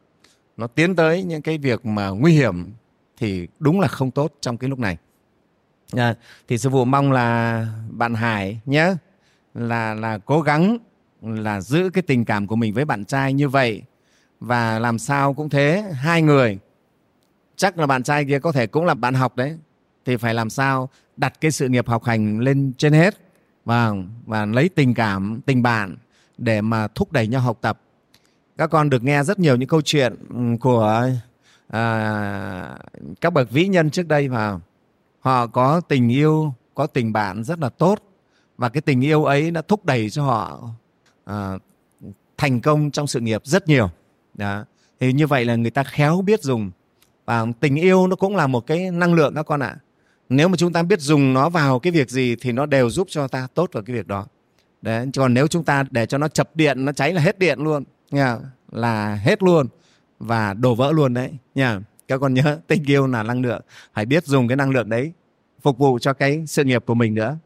nó 0.56 0.66
tiến 0.66 0.96
tới 0.96 1.22
những 1.22 1.42
cái 1.42 1.58
việc 1.58 1.86
mà 1.86 2.08
nguy 2.08 2.32
hiểm 2.32 2.72
thì 3.16 3.48
đúng 3.58 3.80
là 3.80 3.88
không 3.88 4.10
tốt 4.10 4.32
trong 4.40 4.56
cái 4.56 4.70
lúc 4.70 4.78
này. 4.78 4.96
À, 5.92 6.14
thì 6.48 6.58
sư 6.58 6.70
phụ 6.70 6.84
mong 6.84 7.12
là 7.12 7.66
bạn 7.90 8.14
Hải 8.14 8.60
nhé 8.66 8.94
là 9.54 9.94
là 9.94 10.18
cố 10.18 10.40
gắng 10.40 10.78
là 11.22 11.60
giữ 11.60 11.90
cái 11.90 12.02
tình 12.02 12.24
cảm 12.24 12.46
của 12.46 12.56
mình 12.56 12.74
với 12.74 12.84
bạn 12.84 13.04
trai 13.04 13.32
như 13.32 13.48
vậy. 13.48 13.82
Và 14.40 14.78
làm 14.78 14.98
sao 14.98 15.34
cũng 15.34 15.48
thế 15.48 15.84
hai 15.92 16.22
người 16.22 16.58
chắc 17.56 17.78
là 17.78 17.86
bạn 17.86 18.02
trai 18.02 18.24
kia 18.24 18.38
có 18.38 18.52
thể 18.52 18.66
cũng 18.66 18.84
là 18.84 18.94
bạn 18.94 19.14
học 19.14 19.36
đấy 19.36 19.58
thì 20.04 20.16
phải 20.16 20.34
làm 20.34 20.50
sao 20.50 20.88
đặt 21.16 21.40
cái 21.40 21.50
sự 21.50 21.68
nghiệp 21.68 21.88
học 21.88 22.04
hành 22.04 22.40
lên 22.40 22.72
trên 22.78 22.92
hết? 22.92 23.14
Và 23.64 23.92
và 24.26 24.46
lấy 24.46 24.68
tình 24.68 24.94
cảm 24.94 25.40
tình 25.46 25.62
bạn 25.62 25.96
để 26.38 26.60
mà 26.60 26.88
thúc 26.88 27.12
đẩy 27.12 27.26
nhau 27.26 27.40
học 27.40 27.58
tập. 27.60 27.80
Các 28.58 28.70
con 28.70 28.90
được 28.90 29.02
nghe 29.02 29.24
rất 29.24 29.38
nhiều 29.38 29.56
những 29.56 29.68
câu 29.68 29.80
chuyện 29.84 30.16
của 30.60 31.10
à, 31.68 32.78
các 33.20 33.32
bậc 33.32 33.50
vĩ 33.50 33.68
nhân 33.68 33.90
trước 33.90 34.08
đây 34.08 34.28
và 34.28 34.58
họ 35.20 35.46
có 35.46 35.80
tình 35.80 36.08
yêu 36.08 36.54
có 36.74 36.86
tình 36.86 37.12
bạn 37.12 37.44
rất 37.44 37.58
là 37.58 37.68
tốt. 37.68 37.98
Và 38.58 38.68
cái 38.68 38.80
tình 38.80 39.00
yêu 39.00 39.24
ấy 39.24 39.50
đã 39.50 39.62
thúc 39.62 39.84
đẩy 39.84 40.10
cho 40.10 40.22
họ 40.22 40.70
à, 41.24 41.58
thành 42.36 42.60
công 42.60 42.90
trong 42.90 43.06
sự 43.06 43.20
nghiệp 43.20 43.42
rất 43.44 43.68
nhiều. 43.68 43.90
Đó. 44.34 44.64
thì 45.00 45.12
như 45.12 45.26
vậy 45.26 45.44
là 45.44 45.56
người 45.56 45.70
ta 45.70 45.82
khéo 45.82 46.22
biết 46.22 46.42
dùng. 46.42 46.70
Và 47.24 47.46
tình 47.60 47.76
yêu 47.76 48.06
nó 48.06 48.16
cũng 48.16 48.36
là 48.36 48.46
một 48.46 48.66
cái 48.66 48.90
năng 48.90 49.14
lượng 49.14 49.34
các 49.34 49.42
con 49.42 49.60
ạ 49.60 49.76
nếu 50.30 50.48
mà 50.48 50.56
chúng 50.56 50.72
ta 50.72 50.82
biết 50.82 51.00
dùng 51.00 51.32
nó 51.32 51.48
vào 51.48 51.78
cái 51.78 51.90
việc 51.90 52.10
gì 52.10 52.36
thì 52.40 52.52
nó 52.52 52.66
đều 52.66 52.90
giúp 52.90 53.06
cho 53.10 53.28
ta 53.28 53.48
tốt 53.54 53.70
vào 53.72 53.82
cái 53.82 53.96
việc 53.96 54.06
đó. 54.06 54.26
Đấy 54.82 55.06
còn 55.16 55.34
nếu 55.34 55.46
chúng 55.46 55.64
ta 55.64 55.84
để 55.90 56.06
cho 56.06 56.18
nó 56.18 56.28
chập 56.28 56.56
điện 56.56 56.84
nó 56.84 56.92
cháy 56.92 57.12
là 57.12 57.20
hết 57.22 57.38
điện 57.38 57.58
luôn 57.58 57.84
nha 58.10 58.38
là 58.72 59.14
hết 59.14 59.42
luôn 59.42 59.66
và 60.18 60.54
đổ 60.54 60.74
vỡ 60.74 60.92
luôn 60.92 61.14
đấy 61.14 61.32
nha. 61.54 61.80
Các 62.08 62.18
con 62.20 62.34
nhớ 62.34 62.58
tình 62.66 62.84
yêu 62.86 63.06
là 63.06 63.22
năng 63.22 63.42
lượng 63.42 63.62
phải 63.94 64.06
biết 64.06 64.24
dùng 64.24 64.48
cái 64.48 64.56
năng 64.56 64.70
lượng 64.70 64.88
đấy 64.88 65.12
phục 65.62 65.78
vụ 65.78 65.98
cho 65.98 66.12
cái 66.12 66.44
sự 66.46 66.64
nghiệp 66.64 66.84
của 66.86 66.94
mình 66.94 67.14
nữa. 67.14 67.38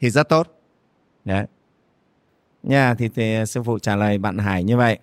Thì 0.00 0.10
rất 0.10 0.28
tốt. 0.28 0.60
Đấy. 1.24 1.46
Nha 2.62 2.94
thì, 2.94 3.08
thì 3.08 3.46
sư 3.46 3.62
phụ 3.62 3.78
trả 3.78 3.96
lời 3.96 4.18
bạn 4.18 4.38
Hải 4.38 4.64
như 4.64 4.76
vậy. 4.76 4.98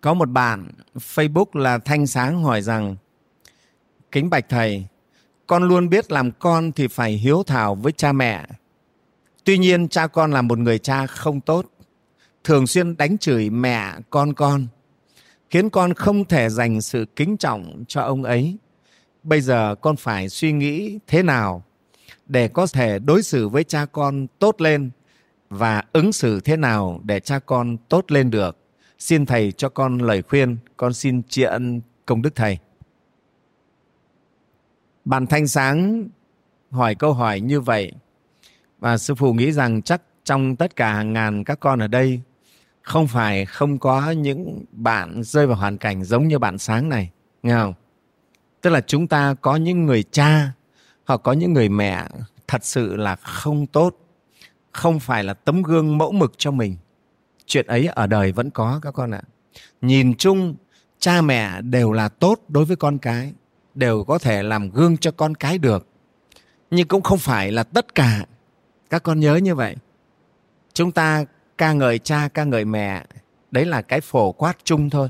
Có 0.00 0.14
một 0.14 0.30
bạn 0.30 0.68
Facebook 0.94 1.60
là 1.60 1.78
Thanh 1.78 2.06
Sáng 2.06 2.42
hỏi 2.42 2.62
rằng 2.62 2.96
kính 4.12 4.30
bạch 4.30 4.48
thầy 4.48 4.86
con 5.46 5.62
luôn 5.62 5.88
biết 5.88 6.12
làm 6.12 6.30
con 6.32 6.72
thì 6.72 6.88
phải 6.88 7.12
hiếu 7.12 7.42
thảo 7.46 7.74
với 7.74 7.92
cha 7.92 8.12
mẹ. 8.12 8.46
Tuy 9.44 9.58
nhiên, 9.58 9.88
cha 9.88 10.06
con 10.06 10.32
là 10.32 10.42
một 10.42 10.58
người 10.58 10.78
cha 10.78 11.06
không 11.06 11.40
tốt, 11.40 11.66
thường 12.44 12.66
xuyên 12.66 12.96
đánh 12.96 13.18
chửi 13.18 13.50
mẹ 13.50 13.94
con 14.10 14.32
con, 14.32 14.66
khiến 15.50 15.70
con 15.70 15.94
không 15.94 16.24
thể 16.24 16.48
dành 16.48 16.80
sự 16.80 17.06
kính 17.16 17.36
trọng 17.36 17.84
cho 17.88 18.00
ông 18.00 18.22
ấy. 18.22 18.56
Bây 19.22 19.40
giờ 19.40 19.74
con 19.80 19.96
phải 19.96 20.28
suy 20.28 20.52
nghĩ 20.52 20.98
thế 21.06 21.22
nào 21.22 21.64
để 22.26 22.48
có 22.48 22.66
thể 22.66 22.98
đối 22.98 23.22
xử 23.22 23.48
với 23.48 23.64
cha 23.64 23.86
con 23.92 24.26
tốt 24.38 24.60
lên 24.60 24.90
và 25.50 25.82
ứng 25.92 26.12
xử 26.12 26.40
thế 26.40 26.56
nào 26.56 27.00
để 27.02 27.20
cha 27.20 27.38
con 27.38 27.76
tốt 27.88 28.04
lên 28.08 28.30
được? 28.30 28.56
Xin 28.98 29.26
thầy 29.26 29.52
cho 29.52 29.68
con 29.68 29.98
lời 29.98 30.22
khuyên, 30.22 30.56
con 30.76 30.94
xin 30.94 31.22
tri 31.22 31.42
ân 31.42 31.80
công 32.06 32.22
đức 32.22 32.34
thầy 32.34 32.58
bạn 35.04 35.26
thanh 35.26 35.46
sáng 35.46 36.08
hỏi 36.70 36.94
câu 36.94 37.12
hỏi 37.12 37.40
như 37.40 37.60
vậy. 37.60 37.92
Và 38.78 38.98
sư 38.98 39.14
phụ 39.14 39.32
nghĩ 39.34 39.52
rằng 39.52 39.82
chắc 39.82 40.02
trong 40.24 40.56
tất 40.56 40.76
cả 40.76 40.92
hàng 40.92 41.12
ngàn 41.12 41.44
các 41.44 41.60
con 41.60 41.78
ở 41.78 41.86
đây, 41.86 42.20
không 42.82 43.06
phải 43.06 43.46
không 43.46 43.78
có 43.78 44.10
những 44.10 44.64
bạn 44.72 45.22
rơi 45.22 45.46
vào 45.46 45.56
hoàn 45.56 45.78
cảnh 45.78 46.04
giống 46.04 46.28
như 46.28 46.38
bạn 46.38 46.58
sáng 46.58 46.88
này. 46.88 47.10
Nghe 47.42 47.54
không? 47.54 47.74
Tức 48.60 48.70
là 48.70 48.80
chúng 48.80 49.06
ta 49.06 49.34
có 49.40 49.56
những 49.56 49.86
người 49.86 50.02
cha, 50.02 50.52
hoặc 51.06 51.20
có 51.24 51.32
những 51.32 51.52
người 51.52 51.68
mẹ 51.68 52.06
thật 52.48 52.64
sự 52.64 52.96
là 52.96 53.16
không 53.16 53.66
tốt, 53.66 53.96
không 54.72 55.00
phải 55.00 55.24
là 55.24 55.34
tấm 55.34 55.62
gương 55.62 55.98
mẫu 55.98 56.12
mực 56.12 56.32
cho 56.38 56.50
mình. 56.50 56.76
Chuyện 57.46 57.66
ấy 57.66 57.86
ở 57.86 58.06
đời 58.06 58.32
vẫn 58.32 58.50
có 58.50 58.80
các 58.82 58.90
con 58.90 59.10
ạ. 59.10 59.22
Nhìn 59.80 60.14
chung, 60.14 60.54
cha 60.98 61.22
mẹ 61.22 61.60
đều 61.60 61.92
là 61.92 62.08
tốt 62.08 62.40
đối 62.48 62.64
với 62.64 62.76
con 62.76 62.98
cái 62.98 63.32
đều 63.74 64.04
có 64.04 64.18
thể 64.18 64.42
làm 64.42 64.70
gương 64.70 64.96
cho 64.96 65.10
con 65.10 65.34
cái 65.34 65.58
được. 65.58 65.86
Nhưng 66.70 66.88
cũng 66.88 67.02
không 67.02 67.18
phải 67.18 67.52
là 67.52 67.62
tất 67.62 67.94
cả. 67.94 68.24
Các 68.90 69.02
con 69.02 69.20
nhớ 69.20 69.36
như 69.36 69.54
vậy. 69.54 69.76
Chúng 70.72 70.92
ta 70.92 71.24
ca 71.58 71.72
ngợi 71.72 71.98
cha, 71.98 72.28
ca 72.34 72.44
ngợi 72.44 72.64
mẹ, 72.64 73.04
đấy 73.50 73.64
là 73.64 73.82
cái 73.82 74.00
phổ 74.00 74.32
quát 74.32 74.56
chung 74.64 74.90
thôi. 74.90 75.08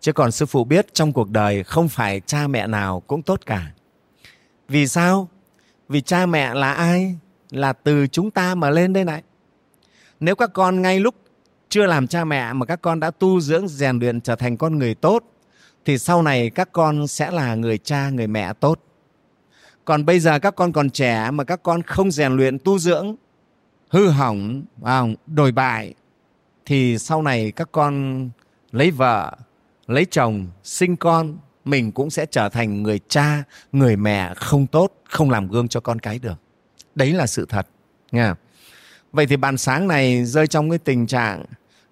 Chứ 0.00 0.12
còn 0.12 0.32
sư 0.32 0.46
phụ 0.46 0.64
biết 0.64 0.94
trong 0.94 1.12
cuộc 1.12 1.30
đời 1.30 1.64
không 1.64 1.88
phải 1.88 2.20
cha 2.26 2.46
mẹ 2.46 2.66
nào 2.66 3.00
cũng 3.00 3.22
tốt 3.22 3.40
cả. 3.46 3.72
Vì 4.68 4.86
sao? 4.86 5.28
Vì 5.88 6.00
cha 6.00 6.26
mẹ 6.26 6.54
là 6.54 6.72
ai? 6.72 7.16
Là 7.50 7.72
từ 7.72 8.06
chúng 8.06 8.30
ta 8.30 8.54
mà 8.54 8.70
lên 8.70 8.92
đây 8.92 9.04
này. 9.04 9.22
Nếu 10.20 10.36
các 10.36 10.50
con 10.52 10.82
ngay 10.82 11.00
lúc 11.00 11.14
chưa 11.68 11.86
làm 11.86 12.06
cha 12.06 12.24
mẹ 12.24 12.52
mà 12.52 12.66
các 12.66 12.82
con 12.82 13.00
đã 13.00 13.10
tu 13.10 13.40
dưỡng 13.40 13.68
rèn 13.68 13.98
luyện 13.98 14.20
trở 14.20 14.36
thành 14.36 14.56
con 14.56 14.78
người 14.78 14.94
tốt 14.94 15.24
thì 15.88 15.98
sau 15.98 16.22
này 16.22 16.50
các 16.50 16.72
con 16.72 17.06
sẽ 17.06 17.30
là 17.30 17.54
người 17.54 17.78
cha, 17.78 18.10
người 18.10 18.26
mẹ 18.26 18.52
tốt 18.52 18.80
còn 19.84 20.04
bây 20.04 20.20
giờ 20.20 20.38
các 20.38 20.54
con 20.54 20.72
còn 20.72 20.90
trẻ 20.90 21.30
mà 21.30 21.44
các 21.44 21.62
con 21.62 21.82
không 21.82 22.10
rèn 22.10 22.32
luyện 22.32 22.58
tu 22.58 22.78
dưỡng, 22.78 23.14
hư 23.90 24.08
hỏng 24.08 24.64
đổi 25.26 25.52
bại, 25.52 25.94
thì 26.66 26.98
sau 26.98 27.22
này 27.22 27.50
các 27.50 27.68
con 27.72 28.28
lấy 28.72 28.90
vợ, 28.90 29.32
lấy 29.86 30.04
chồng, 30.04 30.46
sinh 30.62 30.96
con, 30.96 31.36
mình 31.64 31.92
cũng 31.92 32.10
sẽ 32.10 32.26
trở 32.30 32.48
thành 32.48 32.82
người 32.82 33.00
cha, 33.08 33.42
người 33.72 33.96
mẹ 33.96 34.34
không 34.34 34.66
tốt, 34.66 34.92
không 35.04 35.30
làm 35.30 35.48
gương 35.48 35.68
cho 35.68 35.80
con 35.80 35.98
cái 35.98 36.18
được 36.18 36.40
đấy 36.94 37.12
là 37.12 37.26
sự 37.26 37.46
thật 37.48 37.66
nha. 38.12 38.34
vậy 39.12 39.26
thì 39.26 39.36
bạn 39.36 39.58
sáng 39.58 39.88
này 39.88 40.24
rơi 40.24 40.46
trong 40.46 40.70
cái 40.70 40.78
tình 40.78 41.06
trạng 41.06 41.44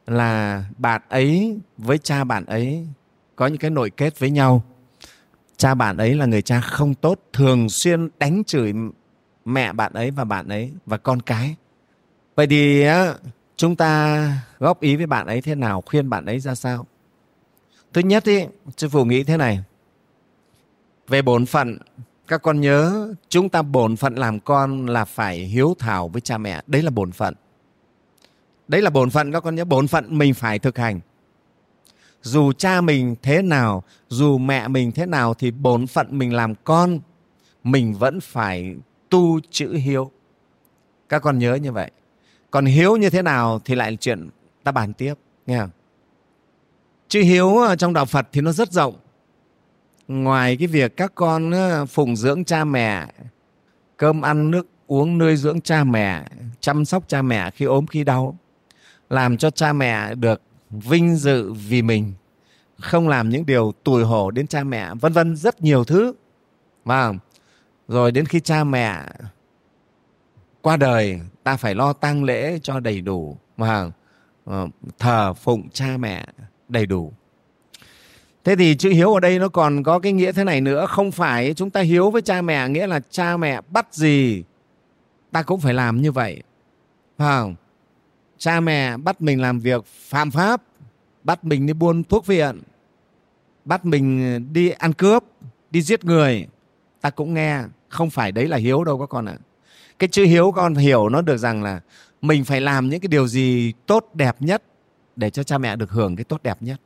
là 0.06 0.64
bạn 0.78 1.02
ấy 1.08 1.58
với 1.78 1.98
cha 1.98 2.24
bạn 2.24 2.46
ấy 2.46 2.86
có 3.36 3.46
những 3.46 3.58
cái 3.58 3.70
nội 3.70 3.90
kết 3.90 4.18
với 4.18 4.30
nhau. 4.30 4.62
Cha 5.56 5.74
bạn 5.74 5.96
ấy 5.96 6.14
là 6.14 6.26
người 6.26 6.42
cha 6.42 6.60
không 6.60 6.94
tốt 6.94 7.20
thường 7.32 7.68
xuyên 7.68 8.08
đánh 8.18 8.44
chửi 8.44 8.72
mẹ 9.44 9.72
bạn 9.72 9.92
ấy 9.92 10.10
và 10.10 10.24
bạn 10.24 10.48
ấy 10.48 10.72
và 10.86 10.96
con 10.96 11.22
cái. 11.22 11.56
Vậy 12.34 12.46
thì 12.46 12.86
chúng 13.56 13.76
ta 13.76 14.28
góp 14.58 14.80
ý 14.80 14.96
với 14.96 15.06
bạn 15.06 15.26
ấy 15.26 15.40
thế 15.40 15.54
nào 15.54 15.82
khuyên 15.86 16.10
bạn 16.10 16.26
ấy 16.26 16.40
ra 16.40 16.54
sao? 16.54 16.86
Thứ 17.92 18.00
nhất 18.00 18.24
ý, 18.24 18.40
sư 18.76 18.88
phụ 18.88 19.04
nghĩ 19.04 19.24
thế 19.24 19.36
này. 19.36 19.60
Về 21.08 21.22
bổn 21.22 21.46
phận 21.46 21.78
các 22.28 22.42
con 22.42 22.60
nhớ 22.60 23.08
chúng 23.28 23.48
ta 23.48 23.62
bổn 23.62 23.96
phận 23.96 24.14
làm 24.14 24.40
con 24.40 24.86
là 24.86 25.04
phải 25.04 25.38
hiếu 25.38 25.74
thảo 25.78 26.08
với 26.08 26.20
cha 26.20 26.38
mẹ. 26.38 26.62
Đấy 26.66 26.82
là 26.82 26.90
bổn 26.90 27.12
phận. 27.12 27.34
Đấy 28.68 28.82
là 28.82 28.90
bổn 28.90 29.10
phận 29.10 29.32
các 29.32 29.40
con 29.40 29.54
nhớ. 29.54 29.64
Bổn 29.64 29.86
phận 29.88 30.18
mình 30.18 30.34
phải 30.34 30.58
thực 30.58 30.78
hành 30.78 31.00
dù 32.26 32.52
cha 32.52 32.80
mình 32.80 33.14
thế 33.22 33.42
nào, 33.42 33.82
dù 34.08 34.38
mẹ 34.38 34.68
mình 34.68 34.92
thế 34.92 35.06
nào 35.06 35.34
thì 35.34 35.50
bổn 35.50 35.86
phận 35.86 36.18
mình 36.18 36.34
làm 36.34 36.54
con, 36.64 37.00
mình 37.64 37.94
vẫn 37.94 38.20
phải 38.20 38.76
tu 39.08 39.40
chữ 39.50 39.72
hiếu. 39.72 40.10
Các 41.08 41.18
con 41.18 41.38
nhớ 41.38 41.54
như 41.54 41.72
vậy. 41.72 41.90
Còn 42.50 42.64
hiếu 42.64 42.96
như 42.96 43.10
thế 43.10 43.22
nào 43.22 43.60
thì 43.64 43.74
lại 43.74 43.90
là 43.90 43.96
chuyện 44.00 44.28
ta 44.64 44.72
bàn 44.72 44.92
tiếp, 44.92 45.14
nghe 45.46 45.58
không? 45.58 45.70
Chữ 47.08 47.20
hiếu 47.20 47.56
trong 47.78 47.92
đạo 47.92 48.04
phật 48.04 48.28
thì 48.32 48.40
nó 48.40 48.52
rất 48.52 48.72
rộng. 48.72 48.96
Ngoài 50.08 50.56
cái 50.56 50.66
việc 50.66 50.96
các 50.96 51.12
con 51.14 51.50
ờ, 51.50 51.86
phụng 51.86 52.16
dưỡng 52.16 52.44
cha 52.44 52.64
mẹ, 52.64 53.06
cơm 53.96 54.22
ăn, 54.22 54.50
nước 54.50 54.66
uống, 54.86 55.18
nuôi 55.18 55.36
dưỡng 55.36 55.60
cha 55.60 55.84
mẹ, 55.84 56.24
chăm 56.60 56.84
sóc 56.84 57.04
cha 57.08 57.22
mẹ 57.22 57.50
khi 57.50 57.64
ốm, 57.64 57.86
khi 57.86 58.04
đau, 58.04 58.38
làm 59.10 59.36
cho 59.36 59.50
cha 59.50 59.72
mẹ 59.72 60.14
được 60.14 60.42
vinh 60.84 61.16
dự 61.16 61.52
vì 61.52 61.82
mình, 61.82 62.12
không 62.78 63.08
làm 63.08 63.30
những 63.30 63.46
điều 63.46 63.72
tủi 63.84 64.04
hổ 64.04 64.30
đến 64.30 64.46
cha 64.46 64.64
mẹ, 64.64 64.94
vân 64.94 65.12
vân 65.12 65.36
rất 65.36 65.62
nhiều 65.62 65.84
thứ 65.84 66.12
và 66.84 67.12
rồi 67.88 68.12
đến 68.12 68.26
khi 68.26 68.40
cha 68.40 68.64
mẹ 68.64 69.02
qua 70.62 70.76
đời, 70.76 71.20
ta 71.42 71.56
phải 71.56 71.74
lo 71.74 71.92
tang 71.92 72.24
lễ 72.24 72.58
cho 72.62 72.80
đầy 72.80 73.00
đủ 73.00 73.36
và 73.56 73.90
ờ, 74.44 74.68
thờ 74.98 75.34
phụng 75.34 75.68
cha 75.70 75.96
mẹ 75.96 76.26
đầy 76.68 76.86
đủ. 76.86 77.12
Thế 78.44 78.56
thì 78.56 78.76
chữ 78.76 78.90
hiếu 78.90 79.14
ở 79.14 79.20
đây 79.20 79.38
nó 79.38 79.48
còn 79.48 79.82
có 79.82 79.98
cái 79.98 80.12
nghĩa 80.12 80.32
thế 80.32 80.44
này 80.44 80.60
nữa, 80.60 80.86
không 80.88 81.12
phải 81.12 81.54
chúng 81.54 81.70
ta 81.70 81.80
hiếu 81.80 82.10
với 82.10 82.22
cha 82.22 82.42
mẹ 82.42 82.68
nghĩa 82.68 82.86
là 82.86 83.00
cha 83.10 83.36
mẹ 83.36 83.60
bắt 83.68 83.94
gì, 83.94 84.44
ta 85.32 85.42
cũng 85.42 85.60
phải 85.60 85.74
làm 85.74 86.02
như 86.02 86.12
vậy, 86.12 86.42
phải 87.18 87.28
không? 87.28 87.54
Cha 88.38 88.60
mẹ 88.60 88.96
bắt 88.96 89.22
mình 89.22 89.40
làm 89.40 89.60
việc 89.60 89.84
phạm 89.86 90.30
pháp, 90.30 90.62
bắt 91.24 91.44
mình 91.44 91.66
đi 91.66 91.72
buôn 91.72 92.04
thuốc 92.04 92.26
viện, 92.26 92.60
bắt 93.64 93.84
mình 93.84 94.38
đi 94.52 94.70
ăn 94.70 94.92
cướp, 94.92 95.24
đi 95.70 95.82
giết 95.82 96.04
người. 96.04 96.46
Ta 97.00 97.10
cũng 97.10 97.34
nghe, 97.34 97.62
không 97.88 98.10
phải 98.10 98.32
đấy 98.32 98.48
là 98.48 98.56
hiếu 98.56 98.84
đâu 98.84 98.98
các 98.98 99.06
con 99.06 99.24
ạ. 99.24 99.36
Cái 99.98 100.08
chữ 100.08 100.24
hiếu 100.24 100.52
con 100.52 100.74
hiểu 100.74 101.08
nó 101.08 101.22
được 101.22 101.36
rằng 101.36 101.62
là 101.62 101.80
mình 102.22 102.44
phải 102.44 102.60
làm 102.60 102.88
những 102.88 103.00
cái 103.00 103.08
điều 103.08 103.28
gì 103.28 103.72
tốt 103.86 104.10
đẹp 104.14 104.36
nhất 104.40 104.62
để 105.16 105.30
cho 105.30 105.42
cha 105.42 105.58
mẹ 105.58 105.76
được 105.76 105.90
hưởng 105.90 106.16
cái 106.16 106.24
tốt 106.24 106.42
đẹp 106.42 106.56
nhất. 106.60 106.80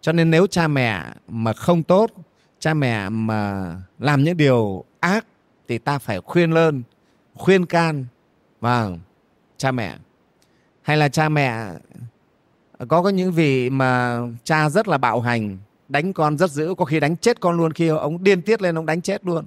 Cho 0.00 0.12
nên 0.12 0.30
nếu 0.30 0.46
cha 0.46 0.68
mẹ 0.68 1.04
mà 1.28 1.52
không 1.52 1.82
tốt, 1.82 2.10
cha 2.58 2.74
mẹ 2.74 3.08
mà 3.08 3.74
làm 3.98 4.24
những 4.24 4.36
điều 4.36 4.84
ác 5.00 5.26
thì 5.68 5.78
ta 5.78 5.98
phải 5.98 6.20
khuyên 6.20 6.50
lơn, 6.50 6.82
khuyên 7.34 7.66
can. 7.66 8.04
Và 8.60 8.90
cha 9.56 9.72
mẹ 9.72 9.96
hay 10.82 10.96
là 10.96 11.08
cha 11.08 11.28
mẹ 11.28 11.72
có 12.88 13.02
có 13.02 13.08
những 13.08 13.32
vị 13.32 13.70
mà 13.70 14.20
cha 14.44 14.68
rất 14.68 14.88
là 14.88 14.98
bạo 14.98 15.20
hành 15.20 15.58
đánh 15.90 16.12
con 16.12 16.38
rất 16.38 16.50
dữ 16.50 16.74
có 16.78 16.84
khi 16.84 17.00
đánh 17.00 17.16
chết 17.16 17.40
con 17.40 17.56
luôn 17.56 17.72
khi 17.72 17.88
ông 17.88 18.24
điên 18.24 18.42
tiết 18.42 18.62
lên 18.62 18.78
ông 18.78 18.86
đánh 18.86 19.02
chết 19.02 19.26
luôn. 19.26 19.44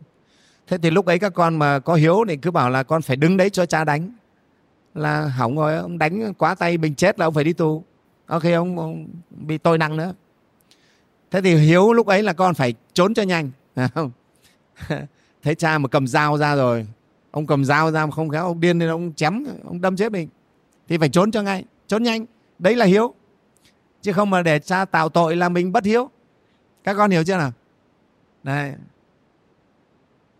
Thế 0.68 0.78
thì 0.78 0.90
lúc 0.90 1.06
ấy 1.06 1.20
các 1.20 1.34
con 1.34 1.60
mà 1.60 1.80
có 1.80 1.96
hiếu 1.96 2.26
thì 2.28 2.38
cứ 2.38 2.52
bảo 2.52 2.70
là 2.70 2.84
con 2.84 3.02
phải 3.02 3.16
đứng 3.16 3.38
đấy 3.38 3.50
cho 3.50 3.66
cha 3.66 3.84
đánh. 3.84 4.12
Là 4.96 5.22
hỏng 5.22 5.56
rồi 5.56 5.76
ông 5.76 5.98
đánh 5.98 6.34
quá 6.34 6.56
tay 6.56 6.78
mình 6.78 6.96
chết 6.96 7.20
là 7.20 7.26
ông 7.26 7.34
phải 7.34 7.44
đi 7.44 7.54
tù. 7.54 7.84
Có 8.26 8.40
khi 8.40 8.52
ông, 8.52 8.80
ông 8.80 9.08
bị 9.30 9.58
tội 9.58 9.78
nặng 9.78 9.98
nữa. 9.98 10.14
Thế 11.32 11.42
thì 11.42 11.56
hiếu 11.56 11.94
lúc 11.94 12.08
ấy 12.08 12.24
là 12.24 12.34
con 12.34 12.54
phải 12.54 12.74
trốn 12.94 13.14
cho 13.14 13.24
nhanh. 13.24 13.52
Không? 13.94 14.12
Thấy 15.44 15.56
cha 15.56 15.78
mà 15.78 15.88
cầm 15.88 16.08
dao 16.08 16.38
ra 16.38 16.56
rồi 16.56 16.88
ông 17.32 17.48
cầm 17.48 17.66
dao 17.66 17.92
ra 17.92 18.06
mà 18.06 18.12
không 18.12 18.30
khéo 18.30 18.46
ông 18.46 18.60
điên 18.60 18.78
nên 18.78 18.90
ông 18.90 19.14
chém 19.16 19.46
ông 19.64 19.82
đâm 19.82 19.98
chết 19.98 20.12
mình 20.12 20.30
thì 20.88 20.98
phải 20.98 21.10
trốn 21.10 21.32
cho 21.32 21.42
ngay, 21.42 21.66
trốn 21.88 22.04
nhanh. 22.04 22.26
Đấy 22.60 22.76
là 22.76 22.86
hiếu. 22.86 23.14
Chứ 24.02 24.12
không 24.12 24.30
mà 24.30 24.42
để 24.42 24.60
cha 24.60 24.86
tạo 24.86 25.10
tội 25.10 25.36
là 25.36 25.50
mình 25.50 25.72
bất 25.72 25.86
hiếu. 25.86 26.10
Các 26.84 26.94
con 26.94 27.12
hiểu 27.12 27.24
chưa 27.24 27.38
nào? 27.38 27.52
Đấy 28.44 28.74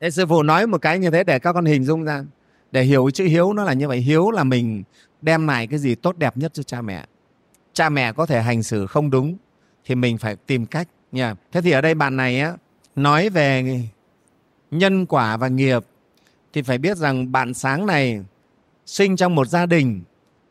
Thế 0.02 0.12
sư 0.12 0.26
phụ 0.26 0.44
nói 0.44 0.68
một 0.68 0.82
cái 0.82 1.00
như 1.00 1.10
thế 1.10 1.24
để 1.24 1.40
các 1.40 1.54
con 1.54 1.66
hình 1.66 1.84
dung 1.84 2.04
ra. 2.04 2.24
Để 2.72 2.84
hiểu 2.84 3.10
chữ 3.10 3.26
hiếu 3.26 3.54
nó 3.54 3.64
là 3.64 3.74
như 3.74 3.88
vậy. 3.88 3.98
Hiếu 3.98 4.32
là 4.32 4.44
mình 4.44 4.84
đem 5.22 5.48
lại 5.48 5.68
cái 5.68 5.80
gì 5.80 5.96
tốt 5.96 6.18
đẹp 6.18 6.38
nhất 6.38 6.54
cho 6.54 6.64
cha 6.64 6.82
mẹ. 6.82 7.06
Cha 7.74 7.90
mẹ 7.90 8.14
có 8.14 8.26
thể 8.26 8.42
hành 8.42 8.64
xử 8.64 8.88
không 8.88 9.10
đúng 9.10 9.38
thì 9.86 9.96
mình 9.96 10.18
phải 10.18 10.36
tìm 10.36 10.66
cách 10.66 10.88
nha. 11.12 11.36
Thế 11.52 11.62
thì 11.62 11.72
ở 11.72 11.82
đây 11.82 11.96
bạn 11.96 12.18
này 12.18 12.40
á, 12.40 12.54
nói 12.96 13.30
về 13.30 13.80
nhân 14.72 15.06
quả 15.06 15.38
và 15.38 15.48
nghiệp 15.48 15.84
thì 16.54 16.62
phải 16.62 16.78
biết 16.78 16.98
rằng 16.98 17.32
bạn 17.32 17.54
sáng 17.54 17.86
này 17.86 18.24
sinh 18.86 19.16
trong 19.16 19.36
một 19.36 19.48
gia 19.48 19.66
đình 19.66 20.02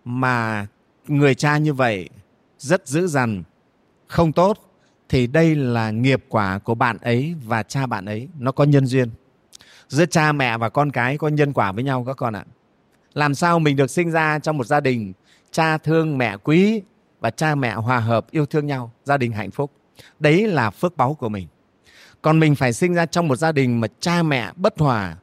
mà 0.04 0.66
người 1.08 1.34
cha 1.34 1.58
như 1.58 1.74
vậy 1.74 2.08
rất 2.58 2.88
dữ 2.88 3.06
dằn. 3.06 3.42
Không 4.06 4.32
tốt 4.32 4.58
thì 5.08 5.26
đây 5.26 5.54
là 5.54 5.90
nghiệp 5.90 6.24
quả 6.28 6.58
của 6.58 6.74
bạn 6.74 6.96
ấy 7.00 7.34
và 7.44 7.62
cha 7.62 7.86
bạn 7.86 8.04
ấy. 8.04 8.28
Nó 8.38 8.52
có 8.52 8.64
nhân 8.64 8.86
duyên. 8.86 9.10
Giữa 9.88 10.06
cha 10.06 10.32
mẹ 10.32 10.58
và 10.58 10.68
con 10.68 10.90
cái 10.90 11.18
có 11.18 11.28
nhân 11.28 11.52
quả 11.52 11.72
với 11.72 11.84
nhau 11.84 12.04
các 12.06 12.16
con 12.16 12.36
ạ. 12.36 12.44
Làm 13.14 13.34
sao 13.34 13.58
mình 13.58 13.76
được 13.76 13.90
sinh 13.90 14.10
ra 14.10 14.38
trong 14.38 14.58
một 14.58 14.66
gia 14.66 14.80
đình 14.80 15.12
cha 15.50 15.78
thương 15.78 16.18
mẹ 16.18 16.36
quý 16.36 16.82
và 17.20 17.30
cha 17.30 17.54
mẹ 17.54 17.74
hòa 17.74 18.00
hợp 18.00 18.30
yêu 18.30 18.46
thương 18.46 18.66
nhau, 18.66 18.92
gia 19.04 19.16
đình 19.16 19.32
hạnh 19.32 19.50
phúc? 19.50 19.72
Đấy 20.18 20.46
là 20.48 20.70
phước 20.70 20.96
báu 20.96 21.14
của 21.14 21.28
mình. 21.28 21.48
Còn 22.22 22.40
mình 22.40 22.54
phải 22.54 22.72
sinh 22.72 22.94
ra 22.94 23.06
trong 23.06 23.28
một 23.28 23.36
gia 23.36 23.52
đình 23.52 23.80
mà 23.80 23.88
cha 24.00 24.22
mẹ 24.22 24.52
bất 24.56 24.78
hòa. 24.78 25.16